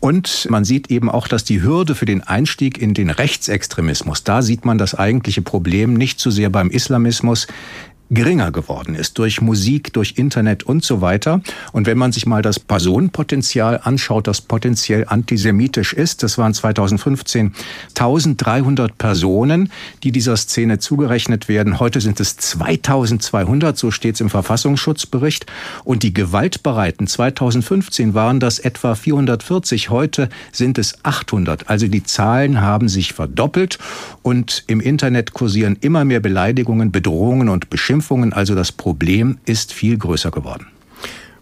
Und 0.00 0.48
man 0.50 0.64
sieht 0.64 0.90
eben 0.90 1.08
auch, 1.08 1.28
dass 1.28 1.44
die 1.44 1.62
Hürde 1.62 1.94
für 1.94 2.06
den 2.06 2.22
Einstieg 2.22 2.78
in 2.78 2.92
den 2.92 3.10
Rechtsextremismus, 3.10 4.24
da 4.24 4.42
sieht 4.42 4.64
man 4.64 4.78
das 4.78 4.94
eigentliche 4.94 5.42
Problem 5.42 5.94
nicht 5.94 6.18
so 6.18 6.30
sehr 6.30 6.50
beim 6.50 6.70
Islamismus, 6.70 7.46
geringer 8.10 8.50
geworden 8.50 8.96
ist 8.96 9.18
durch 9.18 9.40
Musik, 9.40 9.92
durch 9.92 10.14
Internet 10.16 10.64
und 10.64 10.84
so 10.84 11.00
weiter. 11.00 11.40
Und 11.72 11.86
wenn 11.86 11.96
man 11.96 12.10
sich 12.10 12.26
mal 12.26 12.42
das 12.42 12.58
Personenpotenzial 12.58 13.80
anschaut, 13.82 14.26
das 14.26 14.40
potenziell 14.40 15.04
antisemitisch 15.06 15.92
ist, 15.92 16.24
das 16.24 16.36
waren 16.36 16.52
2015 16.52 17.52
1300 17.96 18.98
Personen, 18.98 19.70
die 20.02 20.10
dieser 20.10 20.36
Szene 20.36 20.78
zugerechnet 20.78 21.48
werden. 21.48 21.78
Heute 21.78 22.00
sind 22.00 22.18
es 22.18 22.36
2200, 22.36 23.78
so 23.78 23.90
steht 23.92 24.16
es 24.16 24.20
im 24.20 24.30
Verfassungsschutzbericht. 24.30 25.46
Und 25.84 26.02
die 26.02 26.12
Gewaltbereiten 26.12 27.06
2015 27.06 28.14
waren 28.14 28.40
das 28.40 28.58
etwa 28.58 28.96
440, 28.96 29.90
heute 29.90 30.28
sind 30.50 30.78
es 30.78 30.98
800. 31.04 31.70
Also 31.70 31.86
die 31.86 32.02
Zahlen 32.02 32.60
haben 32.60 32.88
sich 32.88 33.12
verdoppelt 33.12 33.78
und 34.22 34.64
im 34.66 34.80
Internet 34.80 35.32
kursieren 35.32 35.76
immer 35.80 36.04
mehr 36.04 36.20
Beleidigungen, 36.20 36.90
Bedrohungen 36.90 37.48
und 37.48 37.70
Beschimpfungen 37.70 37.99
Impfungen, 38.00 38.32
also 38.32 38.54
das 38.54 38.72
Problem 38.72 39.36
ist 39.44 39.74
viel 39.74 39.98
größer 39.98 40.30
geworden. 40.30 40.68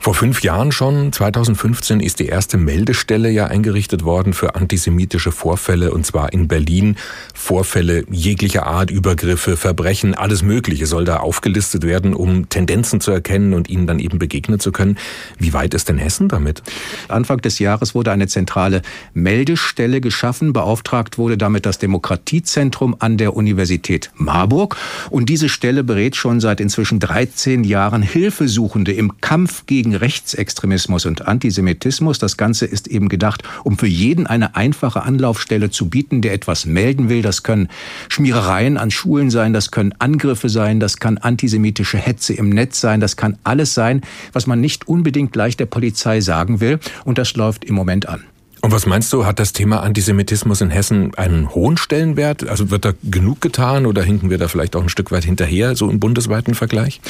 Vor 0.01 0.15
fünf 0.15 0.43
Jahren 0.43 0.71
schon, 0.71 1.13
2015, 1.13 1.99
ist 1.99 2.21
die 2.21 2.27
erste 2.27 2.57
Meldestelle 2.57 3.31
ja 3.31 3.49
eingerichtet 3.49 4.05
worden 4.05 4.33
für 4.33 4.55
antisemitische 4.55 5.33
Vorfälle, 5.33 5.93
und 5.93 6.07
zwar 6.07 6.33
in 6.33 6.47
Berlin. 6.47 6.97
Vorfälle 7.35 8.05
jeglicher 8.09 8.67
Art, 8.67 8.93
Übergriffe, 8.93 9.57
Verbrechen, 9.57 10.15
alles 10.15 10.43
Mögliche 10.43 10.87
soll 10.87 11.05
da 11.05 11.17
aufgelistet 11.17 11.83
werden, 11.83 12.15
um 12.15 12.49
Tendenzen 12.49 13.01
zu 13.01 13.11
erkennen 13.11 13.55
und 13.55 13.69
ihnen 13.69 13.89
dann 13.89 13.99
eben 13.99 14.21
begegnen 14.21 14.61
zu 14.61 14.71
können. 14.71 14.99
Wie 15.37 15.53
weit 15.53 15.75
ist 15.75 15.89
denn 15.89 15.99
Hessen 15.99 16.29
damit? 16.29 16.63
Anfang 17.09 17.39
des 17.39 17.59
Jahres 17.59 17.97
wurde 17.97 18.13
eine 18.13 18.29
zentrale 18.29 18.83
Meldestelle 19.15 20.01
geschaffen. 20.01 20.53
Beauftragt 20.53 21.19
wurde 21.19 21.37
damit 21.37 21.67
das 21.67 21.79
Demokratiezentrum 21.79 22.95
an 23.01 23.17
der 23.17 23.37
Universität 23.37 24.13
Marburg. 24.15 24.77
Und 25.11 25.29
diese 25.29 25.49
Stelle 25.49 25.83
berät 25.83 26.15
schon 26.15 26.39
seit 26.39 26.61
inzwischen 26.61 27.01
13 27.01 27.65
Jahren 27.65 28.03
Hilfesuchende 28.03 28.93
im 28.93 29.21
Kampf 29.21 29.67
gegen 29.67 29.88
gegen 29.89 29.97
Rechtsextremismus 29.97 31.07
und 31.07 31.27
Antisemitismus. 31.27 32.19
Das 32.19 32.37
Ganze 32.37 32.67
ist 32.67 32.89
eben 32.89 33.09
gedacht, 33.09 33.43
um 33.65 33.79
für 33.79 33.87
jeden 33.87 34.27
eine 34.27 34.55
einfache 34.55 35.03
Anlaufstelle 35.03 35.71
zu 35.71 35.89
bieten, 35.89 36.21
der 36.21 36.35
etwas 36.35 36.67
melden 36.67 37.09
will. 37.09 37.23
Das 37.23 37.43
können 37.43 37.69
Schmierereien 38.09 38.77
an 38.77 38.91
Schulen 38.91 39.31
sein, 39.31 39.55
das 39.55 39.71
können 39.71 39.95
Angriffe 39.99 40.51
sein, 40.51 40.79
das 40.79 40.99
kann 40.99 41.17
antisemitische 41.17 41.97
Hetze 41.97 42.35
im 42.35 42.51
Netz 42.51 42.81
sein, 42.81 43.01
das 43.01 43.17
kann 43.17 43.39
alles 43.45 43.73
sein, 43.73 44.03
was 44.33 44.47
man 44.47 44.61
nicht 44.61 44.87
unbedingt 44.89 45.33
gleich 45.33 45.57
der 45.57 45.67
Polizei 45.67 46.21
sagen 46.21 46.61
will. 46.61 46.79
Und 47.05 47.17
das 47.17 47.35
läuft 47.35 47.65
im 47.65 47.75
Moment 47.75 48.09
an. 48.09 48.25
Und 48.61 48.73
was 48.73 48.87
meinst 48.87 49.13
du, 49.13 49.25
hat 49.25 49.39
das 49.39 49.53
Thema 49.53 49.83
Antisemitismus 49.83 50.61
in 50.61 50.71
Hessen 50.71 51.15
einen 51.17 51.55
hohen 51.55 51.77
Stellenwert? 51.77 52.49
Also 52.49 52.71
wird 52.71 52.85
da 52.85 52.93
genug 53.05 53.41
getan 53.41 53.87
oder 53.87 54.03
hinken 54.03 54.31
wir 54.31 54.39
da 54.39 54.49
vielleicht 54.49 54.75
auch 54.75 54.83
ein 54.83 54.89
Stück 54.89 55.13
weit 55.13 55.25
hinterher, 55.25 55.77
so 55.77 55.89
im 55.89 56.01
bundesweiten 56.01 56.55
Vergleich? 56.55 57.01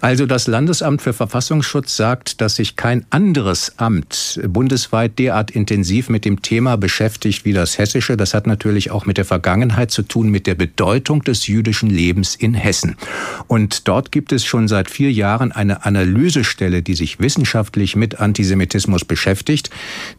Also 0.00 0.26
das 0.26 0.46
Landesamt 0.46 1.02
für 1.02 1.12
Verfassungsschutz 1.12 1.96
sagt, 1.96 2.40
dass 2.40 2.56
sich 2.56 2.76
kein 2.76 3.04
anderes 3.10 3.78
Amt 3.78 4.40
bundesweit 4.46 5.18
derart 5.18 5.50
intensiv 5.50 6.08
mit 6.08 6.24
dem 6.24 6.40
Thema 6.40 6.76
beschäftigt 6.76 7.44
wie 7.44 7.52
das 7.52 7.78
hessische. 7.78 8.16
Das 8.16 8.32
hat 8.32 8.46
natürlich 8.46 8.92
auch 8.92 9.04
mit 9.04 9.18
der 9.18 9.24
Vergangenheit 9.24 9.90
zu 9.90 10.02
tun, 10.02 10.30
mit 10.30 10.46
der 10.46 10.54
Bedeutung 10.54 11.22
des 11.22 11.48
jüdischen 11.48 11.90
Lebens 11.90 12.36
in 12.36 12.54
Hessen. 12.54 12.96
Und 13.48 13.88
dort 13.88 14.12
gibt 14.12 14.32
es 14.32 14.44
schon 14.44 14.68
seit 14.68 14.88
vier 14.88 15.10
Jahren 15.10 15.50
eine 15.50 15.84
Analysestelle, 15.84 16.82
die 16.82 16.94
sich 16.94 17.18
wissenschaftlich 17.18 17.96
mit 17.96 18.20
Antisemitismus 18.20 19.04
beschäftigt, 19.04 19.70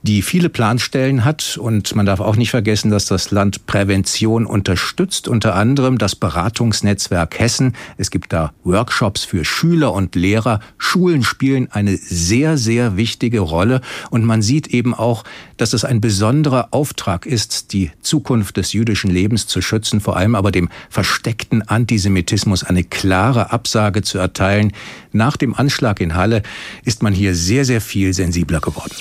die 0.02 0.22
viele 0.22 0.50
Plan 0.50 0.73
Planstellen 0.74 1.24
hat. 1.24 1.58
Und 1.62 1.96
man 1.96 2.08
darf 2.08 2.20
auch 2.20 2.36
nicht 2.36 2.50
vergessen, 2.50 2.90
dass 2.90 3.06
das 3.06 3.30
Land 3.30 3.68
Prävention 3.68 4.48
unterstützt, 4.48 5.28
unter 5.28 5.54
anderem 5.54 6.00
das 6.00 6.16
Beratungsnetzwerk 6.16 7.38
Hessen. 7.40 7.74
Es 7.98 8.10
gibt 8.10 8.34
da 8.34 8.54
Workshops 8.64 9.24
für 9.24 9.46
Schüler 9.46 9.94
und 9.94 10.16
Lehrer. 10.16 10.62
Schulen 10.80 11.22
spielen 11.22 11.68
eine 11.72 11.96
sehr, 11.96 12.58
sehr 12.58 12.98
wichtige 12.98 13.42
Rolle. 13.42 13.82
Und 14.10 14.26
man 14.26 14.42
sieht 14.42 14.66
eben 14.66 14.96
auch, 14.96 15.26
dass 15.58 15.74
es 15.74 15.86
ein 15.86 16.02
besonderer 16.02 16.70
Auftrag 16.72 17.28
ist, 17.28 17.72
die 17.74 17.92
Zukunft 18.02 18.58
des 18.58 18.74
jüdischen 18.74 19.12
Lebens 19.12 19.46
zu 19.46 19.62
schützen, 19.62 20.02
vor 20.02 20.18
allem 20.18 20.34
aber 20.34 20.52
dem 20.52 20.70
versteckten 20.90 21.62
Antisemitismus 21.62 22.64
eine 22.64 22.84
klare 22.84 23.52
Absage 23.52 24.02
zu 24.02 24.18
erteilen. 24.18 24.74
Nach 25.12 25.38
dem 25.38 25.54
Anschlag 25.54 26.02
in 26.02 26.16
Halle 26.16 26.42
ist 26.84 27.04
man 27.04 27.14
hier 27.14 27.36
sehr, 27.36 27.64
sehr 27.64 27.80
viel 27.80 28.12
sensibler 28.12 28.60
geworden. 28.60 28.96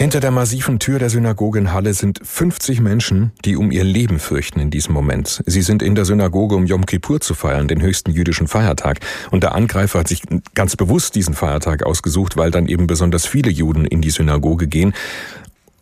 Hinter 0.00 0.20
der 0.20 0.30
massiven 0.30 0.78
Tür 0.78 0.98
der 0.98 1.10
Synagoge 1.10 1.58
in 1.58 1.74
Halle 1.74 1.92
sind 1.92 2.20
50 2.22 2.80
Menschen, 2.80 3.32
die 3.44 3.54
um 3.54 3.70
ihr 3.70 3.84
Leben 3.84 4.18
fürchten 4.18 4.58
in 4.58 4.70
diesem 4.70 4.94
Moment. 4.94 5.42
Sie 5.44 5.60
sind 5.60 5.82
in 5.82 5.94
der 5.94 6.06
Synagoge, 6.06 6.56
um 6.56 6.64
Yom 6.64 6.86
Kippur 6.86 7.20
zu 7.20 7.34
feiern, 7.34 7.68
den 7.68 7.82
höchsten 7.82 8.10
jüdischen 8.10 8.48
Feiertag. 8.48 9.00
Und 9.30 9.42
der 9.42 9.54
Angreifer 9.54 9.98
hat 9.98 10.08
sich 10.08 10.22
ganz 10.54 10.74
bewusst 10.74 11.16
diesen 11.16 11.34
Feiertag 11.34 11.84
ausgesucht, 11.84 12.38
weil 12.38 12.50
dann 12.50 12.66
eben 12.66 12.86
besonders 12.86 13.26
viele 13.26 13.50
Juden 13.50 13.84
in 13.84 14.00
die 14.00 14.08
Synagoge 14.08 14.68
gehen. 14.68 14.94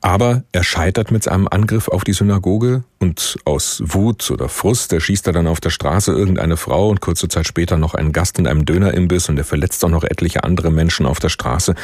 Aber 0.01 0.45
er 0.53 0.63
scheitert 0.63 1.11
mit 1.11 1.25
seinem 1.25 1.49
Angriff 1.49 1.89
auf 1.89 2.05
die 2.05 2.13
Synagoge 2.13 2.85
und 3.01 3.37
aus 3.45 3.83
Wut 3.85 4.31
oder 4.31 4.49
Frust 4.49 4.93
erschießt 4.93 5.27
er 5.27 5.33
dann 5.33 5.47
auf 5.47 5.61
der 5.61 5.71
Straße 5.71 6.13
irgendeine 6.13 6.57
Frau 6.57 6.89
und 6.89 7.01
kurze 7.01 7.29
Zeit 7.29 7.47
später 7.47 7.77
noch 7.77 7.95
einen 7.95 8.13
Gast 8.13 8.39
in 8.39 8.47
einem 8.47 8.65
Dönerimbiss 8.65 9.29
und 9.29 9.39
er 9.39 9.45
verletzt 9.45 9.85
auch 9.85 9.89
noch 9.89 10.05
etliche 10.05 10.45
andere 10.45 10.71
Menschen 10.71 11.07
auf 11.07 11.19
der 11.19 11.29
Straße. 11.29 11.75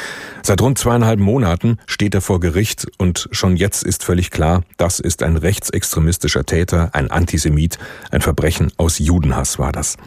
Seit 0.43 0.61
rund 0.61 0.77
zweieinhalb 0.77 1.19
Monaten 1.19 1.77
steht 1.85 2.15
er 2.15 2.21
vor 2.21 2.39
Gericht 2.39 2.87
und 2.97 3.27
schon 3.31 3.57
jetzt 3.57 3.83
ist 3.83 4.03
völlig 4.03 4.31
klar, 4.31 4.63
das 4.77 4.99
ist 4.99 5.23
ein 5.23 5.37
rechtsextremistischer 5.37 6.45
Täter, 6.45 6.89
ein 6.93 7.11
Antisemit, 7.11 7.79
ein 8.11 8.21
Verbrechen 8.21 8.71
aus 8.77 8.99
Judenhass 8.99 9.59
war 9.59 9.71
das. 9.71 9.97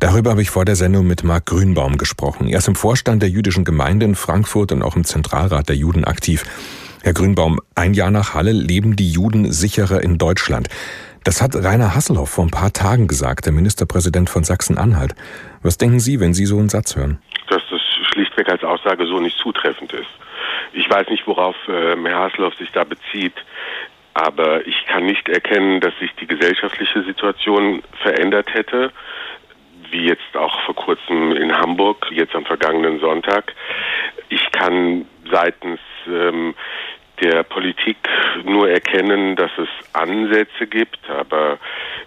Darüber 0.00 0.30
habe 0.30 0.42
ich 0.42 0.50
vor 0.50 0.64
der 0.64 0.76
Sendung 0.76 1.06
mit 1.06 1.24
Marc 1.24 1.46
Grünbaum 1.46 1.98
gesprochen. 1.98 2.46
Er 2.46 2.58
ist 2.58 2.68
im 2.68 2.74
Vorstand 2.74 3.22
der 3.22 3.30
jüdischen 3.30 3.64
Gemeinde 3.64 4.06
in 4.06 4.14
Frankfurt 4.14 4.72
und 4.72 4.82
auch 4.82 4.96
im 4.96 5.04
Zentralrat 5.04 5.68
der 5.68 5.76
Juden 5.76 6.04
aktiv. 6.04 6.44
Herr 7.04 7.12
Grünbaum, 7.12 7.60
ein 7.74 7.92
Jahr 7.92 8.10
nach 8.10 8.32
Halle 8.32 8.52
leben 8.52 8.96
die 8.96 9.12
Juden 9.12 9.52
sicherer 9.52 10.02
in 10.02 10.16
Deutschland. 10.16 10.68
Das 11.22 11.42
hat 11.42 11.54
Rainer 11.54 11.94
Hasselhoff 11.94 12.30
vor 12.30 12.46
ein 12.46 12.50
paar 12.50 12.72
Tagen 12.72 13.08
gesagt, 13.08 13.44
der 13.44 13.52
Ministerpräsident 13.52 14.30
von 14.30 14.42
Sachsen-Anhalt. 14.42 15.14
Was 15.62 15.76
denken 15.76 16.00
Sie, 16.00 16.18
wenn 16.18 16.32
Sie 16.32 16.46
so 16.46 16.56
einen 16.56 16.70
Satz 16.70 16.96
hören? 16.96 17.18
Dass 17.50 17.60
das 17.70 17.82
schlichtweg 18.10 18.48
als 18.48 18.64
Aussage 18.64 19.04
so 19.04 19.20
nicht 19.20 19.36
zutreffend 19.36 19.92
ist. 19.92 20.08
Ich 20.72 20.88
weiß 20.88 21.10
nicht, 21.10 21.26
worauf 21.26 21.56
äh, 21.68 21.94
Herr 22.06 22.20
Hasselhoff 22.20 22.54
sich 22.54 22.70
da 22.72 22.84
bezieht, 22.84 23.34
aber 24.14 24.66
ich 24.66 24.86
kann 24.86 25.04
nicht 25.04 25.28
erkennen, 25.28 25.82
dass 25.82 25.92
sich 25.98 26.10
die 26.18 26.26
gesellschaftliche 26.26 27.02
Situation 27.02 27.82
verändert 28.02 28.54
hätte 28.54 28.92
wie 29.94 30.08
jetzt 30.08 30.36
auch 30.36 30.60
vor 30.62 30.74
kurzem 30.74 31.32
in 31.32 31.56
Hamburg, 31.56 32.08
jetzt 32.10 32.34
am 32.34 32.44
vergangenen 32.44 32.98
Sonntag. 32.98 33.54
Ich 34.28 34.50
kann 34.50 35.06
seitens 35.30 35.78
ähm, 36.08 36.54
der 37.20 37.42
Politik 37.42 37.96
nur 38.44 38.68
erkennen, 38.68 39.36
dass 39.36 39.50
es 39.58 39.68
Ansätze 39.92 40.66
gibt, 40.66 40.98
aber 41.08 41.58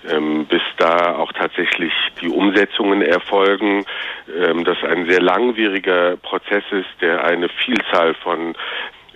ähm, 0.10 0.46
bis 0.46 0.62
da 0.78 1.16
auch 1.16 1.32
tatsächlich 1.32 1.94
die 2.22 2.30
Umsetzungen 2.30 3.02
erfolgen, 3.02 3.86
ähm, 4.36 4.64
dass 4.64 4.84
ein 4.84 5.10
sehr 5.10 5.22
langwieriger 5.22 6.18
Prozess 6.18 6.64
ist, 6.72 6.90
der 7.02 7.24
eine 7.24 7.50
Vielzahl 7.50 8.14
von 8.16 8.56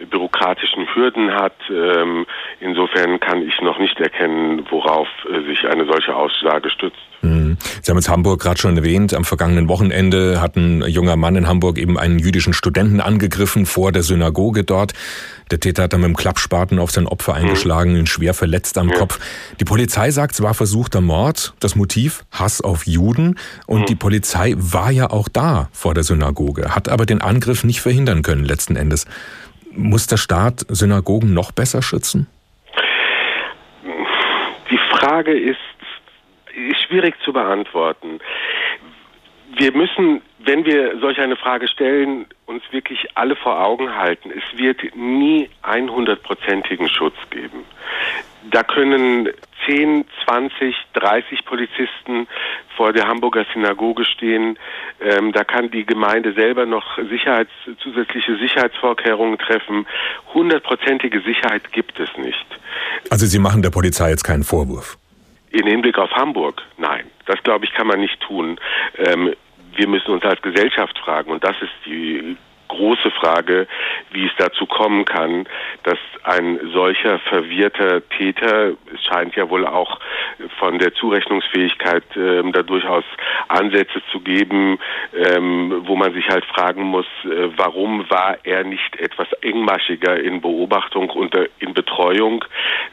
bürokratischen 0.10 0.88
Hürden 0.94 1.34
hat. 1.34 1.56
Ähm, 1.70 2.26
insofern 2.60 3.20
kann 3.20 3.42
ich 3.42 3.60
noch 3.62 3.80
nicht 3.80 4.00
erkennen, 4.00 4.66
worauf 4.70 5.08
äh, 5.30 5.42
sich 5.48 5.68
eine 5.68 5.86
solche 5.86 6.16
Aussage 6.16 6.70
stützt. 6.70 7.00
Mhm. 7.22 7.58
Sie 7.82 7.92
haben 7.92 7.98
jetzt 7.98 8.10
Hamburg 8.10 8.42
gerade 8.42 8.60
schon 8.60 8.78
erwähnt. 8.78 9.14
Am 9.14 9.26
vergangenen 9.26 9.68
Wochenende 9.68 10.42
hat 10.42 10.56
ein 10.56 10.82
junger 10.84 11.16
Mann 11.16 11.36
in 11.36 11.48
Hamburg 11.48 11.78
eben 11.78 11.98
einen 11.98 12.20
jüdischen 12.20 12.54
Studenten 12.54 13.00
angegriffen 13.00 13.66
vor 13.66 13.92
der 13.92 14.04
Synagoge 14.04 14.64
dort. 14.64 14.94
Der 15.52 15.60
Täter 15.60 15.84
hat 15.84 15.94
dann 15.94 16.02
mit 16.02 16.10
dem 16.10 16.16
Klappspaten 16.16 16.80
auf 16.80 16.92
sein 16.92 17.08
Opfer 17.08 17.34
eingeschlagen, 17.34 17.96
ihn 17.96 18.08
schwer 18.08 18.34
verletzt 18.34 18.78
am. 18.78 18.92
Kopf. 18.92 19.20
Die 19.60 19.66
Polizei 19.66 20.12
sagt, 20.12 20.34
es 20.34 20.42
war 20.42 20.54
versuchter 20.54 21.02
Mord. 21.02 21.54
Das 21.60 21.76
Motiv 21.76 22.24
Hass 22.32 22.62
auf 22.62 22.86
Juden. 22.86 23.38
Und 23.68 23.82
mhm. 23.82 23.86
die 23.86 23.96
Polizei 23.96 24.54
war 24.58 24.92
ja 24.92 25.10
auch 25.10 25.28
da 25.28 25.70
vor 25.72 25.94
der 25.94 26.04
Synagoge, 26.04 26.76
hat 26.76 26.90
aber 26.90 27.06
den 27.06 27.22
Angriff 27.22 27.64
nicht 27.64 27.82
verhindern 27.82 28.22
können 28.22 28.46
letzten 28.46 28.76
Endes. 28.76 29.06
Muss 29.74 30.08
der 30.08 30.18
Staat 30.18 30.66
Synagogen 30.70 31.34
noch 31.34 31.52
besser 31.52 31.82
schützen? 31.82 32.28
Die 34.70 34.80
Frage 34.90 35.32
ist, 35.32 35.58
ist 36.70 36.82
schwierig 36.88 37.16
zu 37.24 37.34
beantworten. 37.34 38.20
Wir 39.58 39.72
müssen, 39.74 40.22
wenn 40.40 40.66
wir 40.66 41.00
solch 41.00 41.20
eine 41.20 41.36
Frage 41.36 41.68
stellen, 41.68 42.26
uns 42.46 42.64
wirklich 42.72 43.08
alle 43.16 43.36
vor 43.36 43.66
Augen 43.66 43.96
halten. 43.96 44.32
Es 44.32 44.58
wird 44.58 44.96
nie 44.96 45.50
100%igen 45.64 46.90
Schutz 46.90 47.16
geben. 47.30 47.64
Da 48.50 48.64
können 48.64 49.30
10, 49.66 50.06
20, 50.26 50.76
30 50.94 51.46
Polizisten 51.46 52.28
vor 52.76 52.94
der 52.94 53.08
Hamburger 53.08 53.46
Synagoge 53.54 54.06
stehen. 54.06 54.58
Ähm, 55.00 55.32
da 55.32 55.44
kann 55.44 55.72
die 55.72 55.86
Gemeinde 55.86 56.34
selber 56.34 56.66
noch 56.66 56.98
Sicherheits, 57.10 57.52
zusätzliche 57.80 58.38
Sicherheitsvorkehrungen 58.38 59.38
treffen. 59.38 59.86
Hundertprozentige 60.34 61.22
Sicherheit 61.22 61.72
gibt 61.72 62.00
es 62.00 62.10
nicht. 62.18 62.46
Also 63.10 63.26
Sie 63.26 63.40
machen 63.40 63.62
der 63.62 63.70
Polizei 63.70 64.10
jetzt 64.10 64.24
keinen 64.24 64.44
Vorwurf? 64.44 64.98
In 65.52 65.68
Hinblick 65.68 65.98
auf 65.98 66.12
Hamburg, 66.12 66.62
nein. 66.78 67.06
Das 67.26 67.42
glaube 67.44 67.66
ich 67.66 67.74
kann 67.74 67.88
man 67.88 68.00
nicht 68.00 68.20
tun. 68.22 68.60
Ähm, 68.98 69.34
wir 69.76 69.88
müssen 69.88 70.12
uns 70.12 70.24
als 70.24 70.42
Gesellschaft 70.42 70.98
fragen 71.00 71.32
und 71.32 71.44
das 71.44 71.56
ist 71.62 71.72
die 71.86 72.38
große 72.72 73.12
Frage, 73.12 73.68
wie 74.12 74.26
es 74.26 74.32
dazu 74.38 74.66
kommen 74.66 75.06
kann, 75.06 75.46
dass 75.84 76.00
ein 76.24 76.60
solcher 76.74 77.20
verwirrter 77.20 78.08
Täter, 78.10 78.74
es 78.94 79.04
scheint 79.04 79.36
ja 79.36 79.50
wohl 79.50 79.66
auch 79.66 80.00
von 80.58 80.80
der 80.80 80.94
Zurechnungsfähigkeit 80.94 82.04
äh, 82.16 82.44
da 82.52 82.64
durchaus 82.64 83.04
Ansätze 83.50 84.02
zu 84.12 84.22
geben, 84.22 84.80
ähm, 85.14 85.84
wo 85.86 85.96
man 85.96 86.14
sich 86.14 86.30
halt 86.30 86.46
fragen 86.46 86.84
muss, 86.84 87.06
äh, 87.26 87.50
warum 87.58 88.10
war 88.10 88.38
er 88.44 88.64
nicht 88.64 88.96
etwas 88.98 89.28
engmaschiger 89.42 90.20
in 90.20 90.42
Beobachtung 90.42 91.10
und 91.10 91.36
äh, 91.36 91.50
in 91.60 91.74
Betreuung 91.74 92.46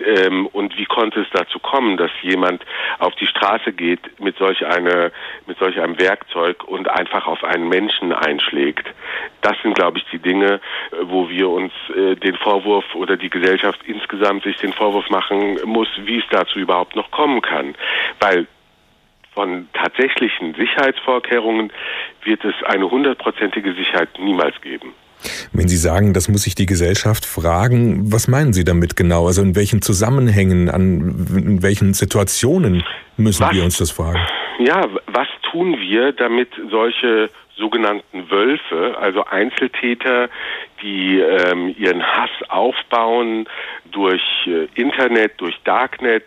ähm, 0.04 0.46
und 0.46 0.76
wie 0.76 0.84
konnte 0.84 1.20
es 1.20 1.28
dazu 1.32 1.58
kommen, 1.58 1.96
dass 1.96 2.10
jemand 2.22 2.64
auf 2.98 3.14
die 3.16 3.26
Straße 3.26 3.72
geht 3.72 4.20
mit 4.20 4.36
solch 4.38 4.66
einer 4.66 5.10
mit 5.46 5.58
solch 5.58 5.80
einem 5.80 5.98
Werkzeug 5.98 6.64
und 6.64 6.88
einfach 6.88 7.26
auf 7.26 7.44
einen 7.44 7.68
Menschen 7.68 8.12
einschlägt. 8.12 8.86
Das 9.40 9.56
sind, 9.62 9.74
glaube 9.74 9.98
ich, 9.98 10.04
die 10.10 10.18
Dinge, 10.18 10.54
äh, 10.54 10.96
wo 11.02 11.28
wir 11.28 11.48
uns 11.48 11.72
äh, 11.94 12.16
den 12.16 12.36
Vorwurf 12.36 12.94
oder 12.94 13.16
die 13.16 13.30
Gesellschaft 13.30 13.80
insgesamt 13.84 14.42
sich 14.42 14.56
den 14.56 14.72
Vorwurf 14.72 15.08
machen 15.10 15.58
muss, 15.64 15.88
wie 15.98 16.18
es 16.18 16.24
dazu 16.30 16.58
überhaupt 16.58 16.96
noch 16.96 17.10
kommen 17.10 17.42
kann. 17.42 17.74
Weil 18.20 18.46
von 19.38 19.68
tatsächlichen 19.72 20.52
Sicherheitsvorkehrungen 20.54 21.72
wird 22.24 22.44
es 22.44 22.54
eine 22.64 22.90
hundertprozentige 22.90 23.72
Sicherheit 23.72 24.08
niemals 24.18 24.60
geben. 24.62 24.94
Wenn 25.52 25.68
Sie 25.68 25.76
sagen, 25.76 26.12
das 26.12 26.28
muss 26.28 26.42
sich 26.42 26.56
die 26.56 26.66
Gesellschaft 26.66 27.24
fragen, 27.24 28.12
was 28.12 28.26
meinen 28.26 28.52
Sie 28.52 28.64
damit 28.64 28.96
genau? 28.96 29.28
Also 29.28 29.42
in 29.42 29.54
welchen 29.54 29.80
Zusammenhängen, 29.80 30.68
an 30.68 31.28
in 31.36 31.62
welchen 31.62 31.94
Situationen 31.94 32.82
müssen 33.16 33.44
was, 33.44 33.54
wir 33.54 33.62
uns 33.62 33.78
das 33.78 33.92
fragen? 33.92 34.18
Ja, 34.58 34.88
was 35.06 35.28
tun 35.52 35.78
wir, 35.78 36.10
damit 36.10 36.48
solche 36.68 37.30
sogenannten 37.56 38.28
Wölfe, 38.30 38.96
also 39.00 39.24
Einzeltäter, 39.24 40.30
die 40.82 41.20
ähm, 41.20 41.72
ihren 41.78 42.02
Hass 42.02 42.30
aufbauen 42.48 43.48
durch 43.92 44.22
äh, 44.46 44.66
Internet, 44.74 45.40
durch 45.40 45.56
Darknet. 45.62 46.24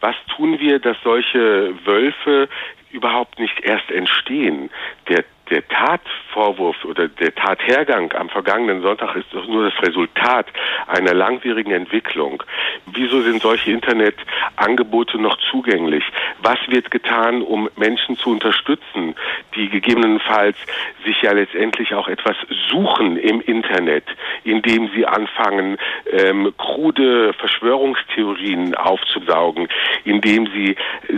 Was 0.00 0.16
tun 0.36 0.58
wir, 0.58 0.78
dass 0.78 0.96
solche 1.02 1.74
Wölfe 1.84 2.48
überhaupt 2.90 3.38
nicht 3.38 3.60
erst 3.60 3.90
entstehen? 3.90 4.70
Der 5.08 5.24
der 5.50 5.66
Tatvorwurf 5.68 6.84
oder 6.84 7.08
der 7.08 7.34
Tathergang 7.34 8.12
am 8.12 8.28
vergangenen 8.28 8.82
Sonntag 8.82 9.14
ist 9.16 9.32
doch 9.32 9.46
nur 9.46 9.70
das 9.70 9.82
Resultat 9.82 10.46
einer 10.86 11.14
langwierigen 11.14 11.70
Entwicklung. 11.70 12.42
Wieso 12.86 13.20
sind 13.20 13.42
solche 13.42 13.70
Internetangebote 13.70 15.18
noch 15.18 15.38
zugänglich? 15.50 16.04
Was 16.42 16.58
wird 16.68 16.90
getan, 16.90 17.42
um 17.42 17.68
Menschen 17.76 18.16
zu 18.16 18.30
unterstützen, 18.30 19.14
die 19.56 19.68
gegebenenfalls 19.68 20.56
sich 21.04 21.20
ja 21.22 21.32
letztendlich 21.32 21.94
auch 21.94 22.08
etwas 22.08 22.36
suchen 22.70 23.16
im 23.16 23.40
Internet, 23.40 24.04
indem 24.44 24.90
sie 24.94 25.06
anfangen, 25.06 25.78
ähm, 26.10 26.52
krude 26.56 27.32
Verschwörungstheorien 27.34 28.74
aufzusaugen, 28.74 29.68
indem 30.04 30.46
sie 30.46 30.76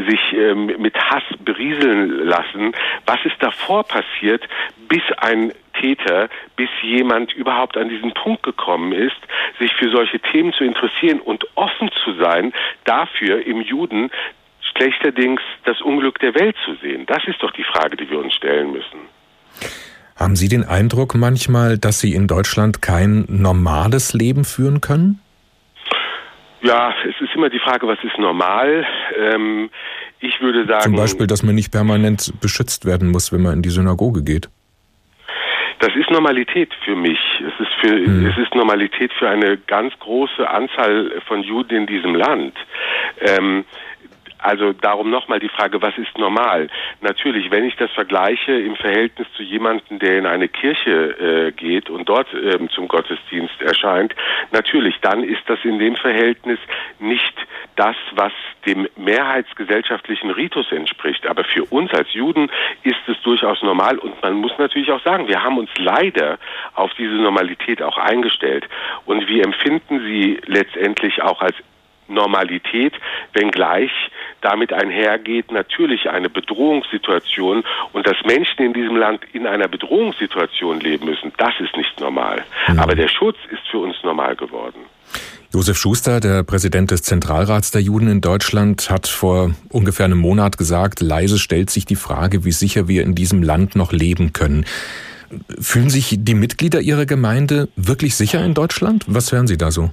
sich 0.09 0.33
ähm, 0.33 0.66
mit 0.78 0.97
Hass 0.99 1.25
berieseln 1.40 2.26
lassen? 2.26 2.73
Was 3.07 3.18
ist 3.25 3.37
davor 3.40 3.85
passiert? 3.85 4.49
bis 4.88 5.02
ein 5.18 5.52
Täter, 5.78 6.28
bis 6.57 6.68
jemand 6.83 7.33
überhaupt 7.35 7.76
an 7.76 7.88
diesen 7.88 8.12
Punkt 8.12 8.42
gekommen 8.42 8.92
ist, 8.92 9.16
sich 9.61 9.73
für 9.75 9.90
solche 9.90 10.18
Themen 10.18 10.52
zu 10.52 10.64
interessieren 10.64 11.21
und 11.21 11.47
offen 11.54 11.90
zu 12.04 12.14
sein, 12.14 12.52
dafür 12.85 13.47
im 13.47 13.61
Juden 13.61 14.11
schlechterdings 14.78 15.40
das 15.64 15.80
Unglück 15.82 16.18
der 16.20 16.35
Welt 16.35 16.56
zu 16.64 16.75
sehen. 16.76 17.04
Das 17.06 17.23
ist 17.26 17.42
doch 17.42 17.50
die 17.52 17.64
Frage, 17.64 17.97
die 17.97 18.08
wir 18.08 18.18
uns 18.18 18.35
stellen 18.35 18.73
müssen. 18.73 19.00
Haben 20.16 20.37
Sie 20.37 20.49
den 20.49 20.64
Eindruck 20.64 21.14
manchmal, 21.14 21.78
dass 21.78 22.00
Sie 22.00 22.14
in 22.14 22.26
Deutschland 22.26 22.82
kein 22.82 23.25
normales 23.28 24.14
Leben 24.14 24.44
führen 24.44 24.80
können? 24.80 25.20
Ja, 26.61 26.92
es 27.08 27.14
ist 27.20 27.35
immer 27.37 27.50
die 27.50 27.61
Frage, 27.61 27.87
was 27.87 27.99
ist 28.02 28.18
normal? 28.18 28.85
Ähm, 29.16 29.70
ich 30.18 30.40
würde 30.40 30.66
sagen. 30.66 30.82
Zum 30.82 30.97
Beispiel, 30.97 31.28
dass 31.28 31.44
man 31.44 31.54
nicht 31.54 31.70
permanent 31.70 32.32
beschützt 32.40 32.85
werden 32.85 33.11
muss, 33.11 33.32
wenn 33.32 33.42
man 33.42 33.54
in 33.54 33.62
die 33.62 33.70
Synagoge 33.70 34.25
geht. 34.25 34.49
Das 35.78 35.94
ist 35.94 36.11
Normalität 36.11 36.70
für 36.85 36.97
mich. 36.97 37.20
Es 37.37 37.61
ist 37.61 37.73
für, 37.80 37.94
hm. 37.94 38.26
es 38.26 38.37
ist 38.37 38.52
Normalität 38.56 39.12
für 39.12 39.28
eine 39.28 39.56
ganz 39.56 39.97
große 40.00 40.49
Anzahl 40.50 41.23
von 41.28 41.44
Juden 41.44 41.76
in 41.76 41.87
diesem 41.87 42.16
Land. 42.16 42.54
Ähm, 43.20 43.64
also 44.38 44.73
darum 44.73 45.11
nochmal 45.11 45.40
die 45.40 45.49
Frage, 45.49 45.83
was 45.83 45.97
ist 45.99 46.16
normal? 46.16 46.68
Natürlich, 47.00 47.50
wenn 47.50 47.64
ich 47.64 47.76
das 47.76 47.90
vergleiche 47.92 48.52
im 48.52 48.76
Verhältnis 48.76 49.26
zu 49.37 49.42
jemandem, 49.42 49.99
der 49.99 50.18
in 50.18 50.26
eine 50.26 50.49
Kirche 50.49 51.49
äh, 51.49 51.52
geht 51.52 51.90
und 51.90 52.09
dort 52.09 52.28
ähm, 52.35 52.71
zum 52.71 52.88
Gottesdienst 52.88 53.61
erscheint, 53.61 54.14
natürlich, 54.52 54.97
dann 55.00 55.25
ist 55.25 55.42
das 55.47 55.59
in 55.64 55.78
dem 55.78 55.97
Verhältnis 55.97 56.59
nicht 56.99 57.35
das, 57.76 57.97
was 58.12 58.33
dem 58.66 58.88
mehrheitsgesellschaftlichen 58.97 60.30
Ritus 60.30 60.71
entspricht. 60.73 61.26
Aber 61.26 61.45
für 61.45 61.64
uns 61.64 61.92
als 61.92 62.12
Juden 62.12 62.50
ist 62.83 63.09
es 63.09 63.21
durchaus 63.23 63.62
normal 63.62 63.99
und 63.99 64.21
man 64.23 64.35
muss 64.35 64.52
natürlich 64.59 64.90
auch 64.90 65.02
sagen, 65.02 65.28
wir 65.28 65.42
haben 65.42 65.59
uns 65.59 65.71
leider 65.78 66.38
auf 66.75 66.92
diese 66.95 67.14
Normalität 67.14 67.83
auch 67.83 67.99
eingestellt. 67.99 68.68
Und 69.07 69.28
wir 69.28 69.45
empfinden 69.45 70.00
sie 70.04 70.40
letztendlich 70.47 71.23
auch 71.23 71.40
als 71.40 71.57
Normalität, 72.09 72.95
wenngleich 73.33 73.91
damit 74.41 74.73
einhergeht 74.73 75.50
natürlich 75.50 76.09
eine 76.09 76.31
Bedrohungssituation 76.31 77.65
und 77.93 78.07
dass 78.07 78.17
Menschen 78.25 78.62
in 78.62 78.73
diesem 78.73 78.97
Land 78.97 79.21
in 79.33 79.47
einer 79.47 79.69
Bedrohungssituation 79.69 80.81
leben 80.81 81.07
müssen, 81.07 81.33
das 81.38 81.55
ist 81.61 81.77
nicht 81.77 82.00
normal. 82.00 82.45
Mhm. 82.69 82.79
Aber 82.79 82.95
der 82.95 83.09
Schutz 83.09 83.37
ist 83.50 83.67
für 83.71 83.79
uns 83.79 83.97
normal 84.03 84.37
geworden. 84.37 84.81
Josef 85.53 85.79
Schuster, 85.79 86.21
der 86.21 86.43
Präsident 86.43 86.91
des 86.91 87.03
Zentralrats 87.03 87.71
der 87.71 87.81
Juden 87.81 88.09
in 88.09 88.21
Deutschland, 88.21 88.91
hat 88.91 89.09
vor 89.09 89.55
ungefähr 89.71 90.05
einem 90.05 90.19
Monat 90.19 90.59
gesagt, 90.59 91.00
leise 91.00 91.38
stellt 91.38 91.71
sich 91.71 91.87
die 91.87 91.97
Frage, 91.97 92.45
wie 92.45 92.53
sicher 92.53 92.87
wir 92.87 93.03
in 93.03 93.15
diesem 93.15 93.43
Land 93.43 93.75
noch 93.75 93.93
leben 93.93 94.35
können. 94.35 94.67
Fühlen 95.59 95.88
sich 95.88 96.17
die 96.19 96.35
Mitglieder 96.35 96.81
Ihrer 96.81 97.07
Gemeinde 97.07 97.68
wirklich 97.77 98.14
sicher 98.14 98.44
in 98.44 98.53
Deutschland? 98.53 99.05
Was 99.09 99.33
hören 99.33 99.47
Sie 99.47 99.57
da 99.57 99.71
so? 99.71 99.90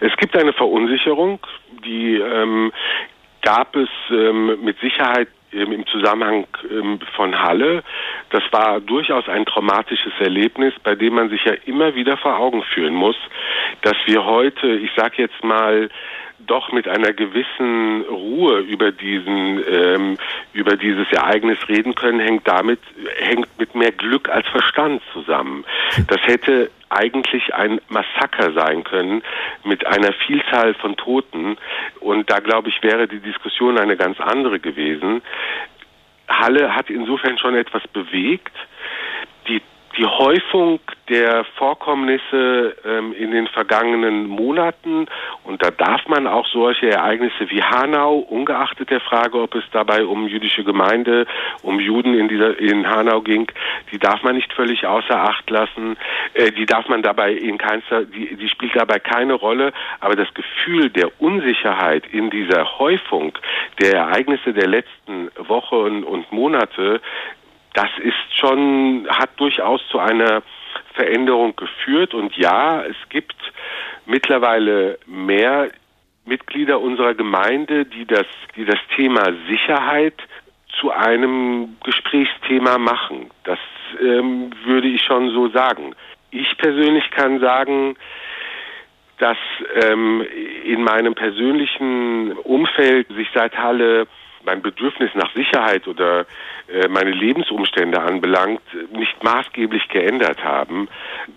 Es 0.00 0.16
gibt 0.16 0.36
eine 0.36 0.52
Verunsicherung, 0.52 1.40
die 1.84 2.16
ähm, 2.16 2.72
gab 3.42 3.74
es 3.76 3.88
ähm, 4.10 4.62
mit 4.62 4.78
Sicherheit 4.80 5.28
ähm, 5.52 5.72
im 5.72 5.86
Zusammenhang 5.86 6.46
ähm, 6.70 6.98
von 7.16 7.40
Halle. 7.42 7.82
Das 8.30 8.42
war 8.50 8.80
durchaus 8.80 9.28
ein 9.28 9.46
traumatisches 9.46 10.12
Erlebnis, 10.20 10.74
bei 10.82 10.94
dem 10.94 11.14
man 11.14 11.30
sich 11.30 11.44
ja 11.44 11.54
immer 11.64 11.94
wieder 11.94 12.16
vor 12.16 12.38
Augen 12.38 12.62
führen 12.62 12.94
muss, 12.94 13.16
dass 13.82 13.96
wir 14.06 14.24
heute, 14.24 14.68
ich 14.68 14.90
sage 14.96 15.22
jetzt 15.22 15.42
mal, 15.42 15.88
doch 16.46 16.72
mit 16.72 16.88
einer 16.88 17.12
gewissen 17.12 18.02
Ruhe 18.02 18.60
über 18.60 18.92
diesen 18.92 19.62
ähm, 19.68 20.18
über 20.52 20.76
dieses 20.76 21.10
Ereignis 21.12 21.58
reden 21.68 21.94
können, 21.94 22.20
hängt 22.20 22.46
damit 22.46 22.80
hängt 23.18 23.48
mit 23.58 23.74
mehr 23.74 23.92
Glück 23.92 24.28
als 24.28 24.46
Verstand 24.48 25.02
zusammen. 25.12 25.64
Das 26.06 26.20
hätte 26.24 26.70
eigentlich 26.90 27.54
ein 27.54 27.80
Massaker 27.88 28.52
sein 28.52 28.84
können 28.84 29.22
mit 29.64 29.86
einer 29.86 30.12
Vielzahl 30.26 30.74
von 30.74 30.96
Toten 30.96 31.58
und 32.00 32.30
da 32.30 32.38
glaube 32.38 32.68
ich 32.70 32.82
wäre 32.82 33.08
die 33.08 33.20
Diskussion 33.20 33.78
eine 33.78 33.96
ganz 33.96 34.20
andere 34.20 34.58
gewesen. 34.58 35.22
Halle 36.28 36.74
hat 36.74 36.90
insofern 36.90 37.38
schon 37.38 37.56
etwas 37.56 37.86
bewegt. 37.88 38.54
Die 39.96 40.04
Häufung 40.06 40.80
der 41.08 41.44
Vorkommnisse 41.56 42.76
ähm, 42.84 43.12
in 43.14 43.30
den 43.30 43.46
vergangenen 43.48 44.26
Monaten 44.26 45.06
und 45.44 45.62
da 45.62 45.70
darf 45.70 46.06
man 46.06 46.26
auch 46.26 46.46
solche 46.46 46.90
Ereignisse 46.90 47.48
wie 47.50 47.62
Hanau, 47.62 48.18
ungeachtet 48.18 48.90
der 48.90 49.00
Frage, 49.00 49.40
ob 49.40 49.54
es 49.54 49.64
dabei 49.72 50.04
um 50.04 50.28
jüdische 50.28 50.62
Gemeinde, 50.62 51.26
um 51.62 51.80
Juden 51.80 52.14
in 52.14 52.28
dieser 52.28 52.58
in 52.58 52.86
Hanau 52.86 53.22
ging, 53.22 53.50
die 53.90 53.98
darf 53.98 54.22
man 54.22 54.36
nicht 54.36 54.52
völlig 54.52 54.86
außer 54.86 55.18
Acht 55.18 55.48
lassen. 55.50 55.96
Äh, 56.34 56.52
die 56.52 56.66
darf 56.66 56.88
man 56.88 57.02
dabei 57.02 57.32
in 57.32 57.58
keinster, 57.58 58.04
die, 58.04 58.36
die 58.36 58.48
spielt 58.48 58.76
dabei 58.76 58.98
keine 58.98 59.34
Rolle. 59.34 59.72
Aber 60.00 60.16
das 60.16 60.32
Gefühl 60.34 60.90
der 60.90 61.10
Unsicherheit 61.20 62.04
in 62.12 62.30
dieser 62.30 62.78
Häufung 62.78 63.32
der 63.80 63.94
Ereignisse 63.94 64.52
der 64.52 64.68
letzten 64.68 65.30
Wochen 65.48 66.04
und 66.04 66.30
Monate 66.32 67.00
das 67.78 67.90
ist 68.02 68.36
schon, 68.36 69.06
hat 69.08 69.30
durchaus 69.36 69.80
zu 69.88 70.00
einer 70.00 70.42
Veränderung 70.94 71.54
geführt. 71.54 72.12
Und 72.12 72.36
ja, 72.36 72.82
es 72.82 72.96
gibt 73.08 73.36
mittlerweile 74.04 74.98
mehr 75.06 75.70
Mitglieder 76.24 76.80
unserer 76.80 77.14
Gemeinde, 77.14 77.84
die 77.84 78.04
das, 78.04 78.26
die 78.56 78.64
das 78.64 78.80
Thema 78.96 79.32
Sicherheit 79.48 80.14
zu 80.80 80.90
einem 80.90 81.76
Gesprächsthema 81.84 82.78
machen. 82.78 83.30
Das 83.44 83.60
ähm, 84.00 84.50
würde 84.64 84.88
ich 84.88 85.02
schon 85.02 85.30
so 85.30 85.48
sagen. 85.48 85.94
Ich 86.32 86.58
persönlich 86.58 87.08
kann 87.12 87.38
sagen, 87.38 87.96
dass 89.18 89.38
ähm, 89.84 90.26
in 90.64 90.82
meinem 90.82 91.14
persönlichen 91.14 92.32
Umfeld 92.38 93.06
sich 93.14 93.28
seit 93.32 93.56
Halle 93.56 94.08
mein 94.44 94.62
Bedürfnis 94.62 95.10
nach 95.14 95.32
Sicherheit 95.34 95.86
oder 95.86 96.26
äh, 96.68 96.88
meine 96.88 97.10
Lebensumstände 97.10 98.00
anbelangt, 98.00 98.60
nicht 98.92 99.22
maßgeblich 99.22 99.88
geändert 99.88 100.44
haben. 100.44 100.88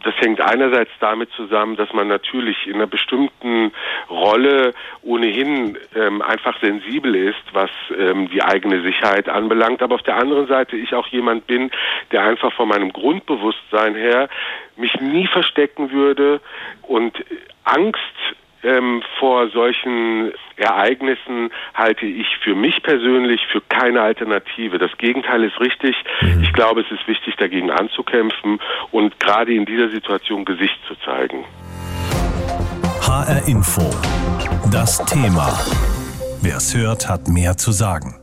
Das 0.03 0.13
hängt 0.17 0.41
einerseits 0.41 0.91
damit 0.99 1.31
zusammen, 1.31 1.75
dass 1.77 1.93
man 1.93 2.07
natürlich 2.07 2.67
in 2.67 2.75
einer 2.75 2.87
bestimmten 2.87 3.71
Rolle 4.09 4.73
ohnehin 5.01 5.77
ähm, 5.95 6.21
einfach 6.21 6.59
sensibel 6.61 7.15
ist, 7.15 7.41
was 7.53 7.69
ähm, 7.97 8.29
die 8.29 8.43
eigene 8.43 8.81
Sicherheit 8.81 9.29
anbelangt, 9.29 9.81
aber 9.81 9.95
auf 9.95 10.03
der 10.03 10.17
anderen 10.17 10.47
Seite 10.47 10.75
ich 10.75 10.93
auch 10.93 11.07
jemand 11.07 11.47
bin, 11.47 11.71
der 12.11 12.23
einfach 12.23 12.53
von 12.53 12.67
meinem 12.67 12.91
Grundbewusstsein 12.91 13.95
her 13.95 14.29
mich 14.75 14.99
nie 14.99 15.27
verstecken 15.27 15.91
würde 15.91 16.41
und 16.81 17.13
Angst 17.63 17.99
ähm, 18.63 19.02
vor 19.19 19.50
solchen 19.50 20.32
Ereignissen 20.56 21.50
halte 21.74 22.06
ich 22.06 22.28
für 22.43 22.56
mich 22.56 22.82
persönlich 22.84 23.41
für 23.52 23.62
keine 23.62 24.02
Alternative. 24.02 24.78
Das 24.78 24.91
Gegenteil 24.97 25.43
ist 25.43 25.60
richtig. 25.60 25.95
Mhm. 26.21 26.43
Ich 26.43 26.54
glaube, 26.54 26.82
es 26.82 26.91
ist 26.91 27.08
wichtig, 27.08 27.36
dagegen 27.38 27.71
anzukämpfen 27.71 28.60
und 28.91 29.19
gerade 29.19 29.54
in 29.54 29.65
dieser 29.65 29.89
Situation 29.89 30.45
Gesicht 30.45 30.80
zu 30.88 30.95
zeigen. 31.06 31.43
HR 33.02 33.47
Info. 33.47 33.89
Das 34.71 35.04
Thema. 35.06 35.50
Wer 36.41 36.58
es 36.58 36.76
hört, 36.76 37.10
hat 37.10 37.28
mehr 37.28 37.58
zu 37.58 37.71
sagen. 37.71 38.20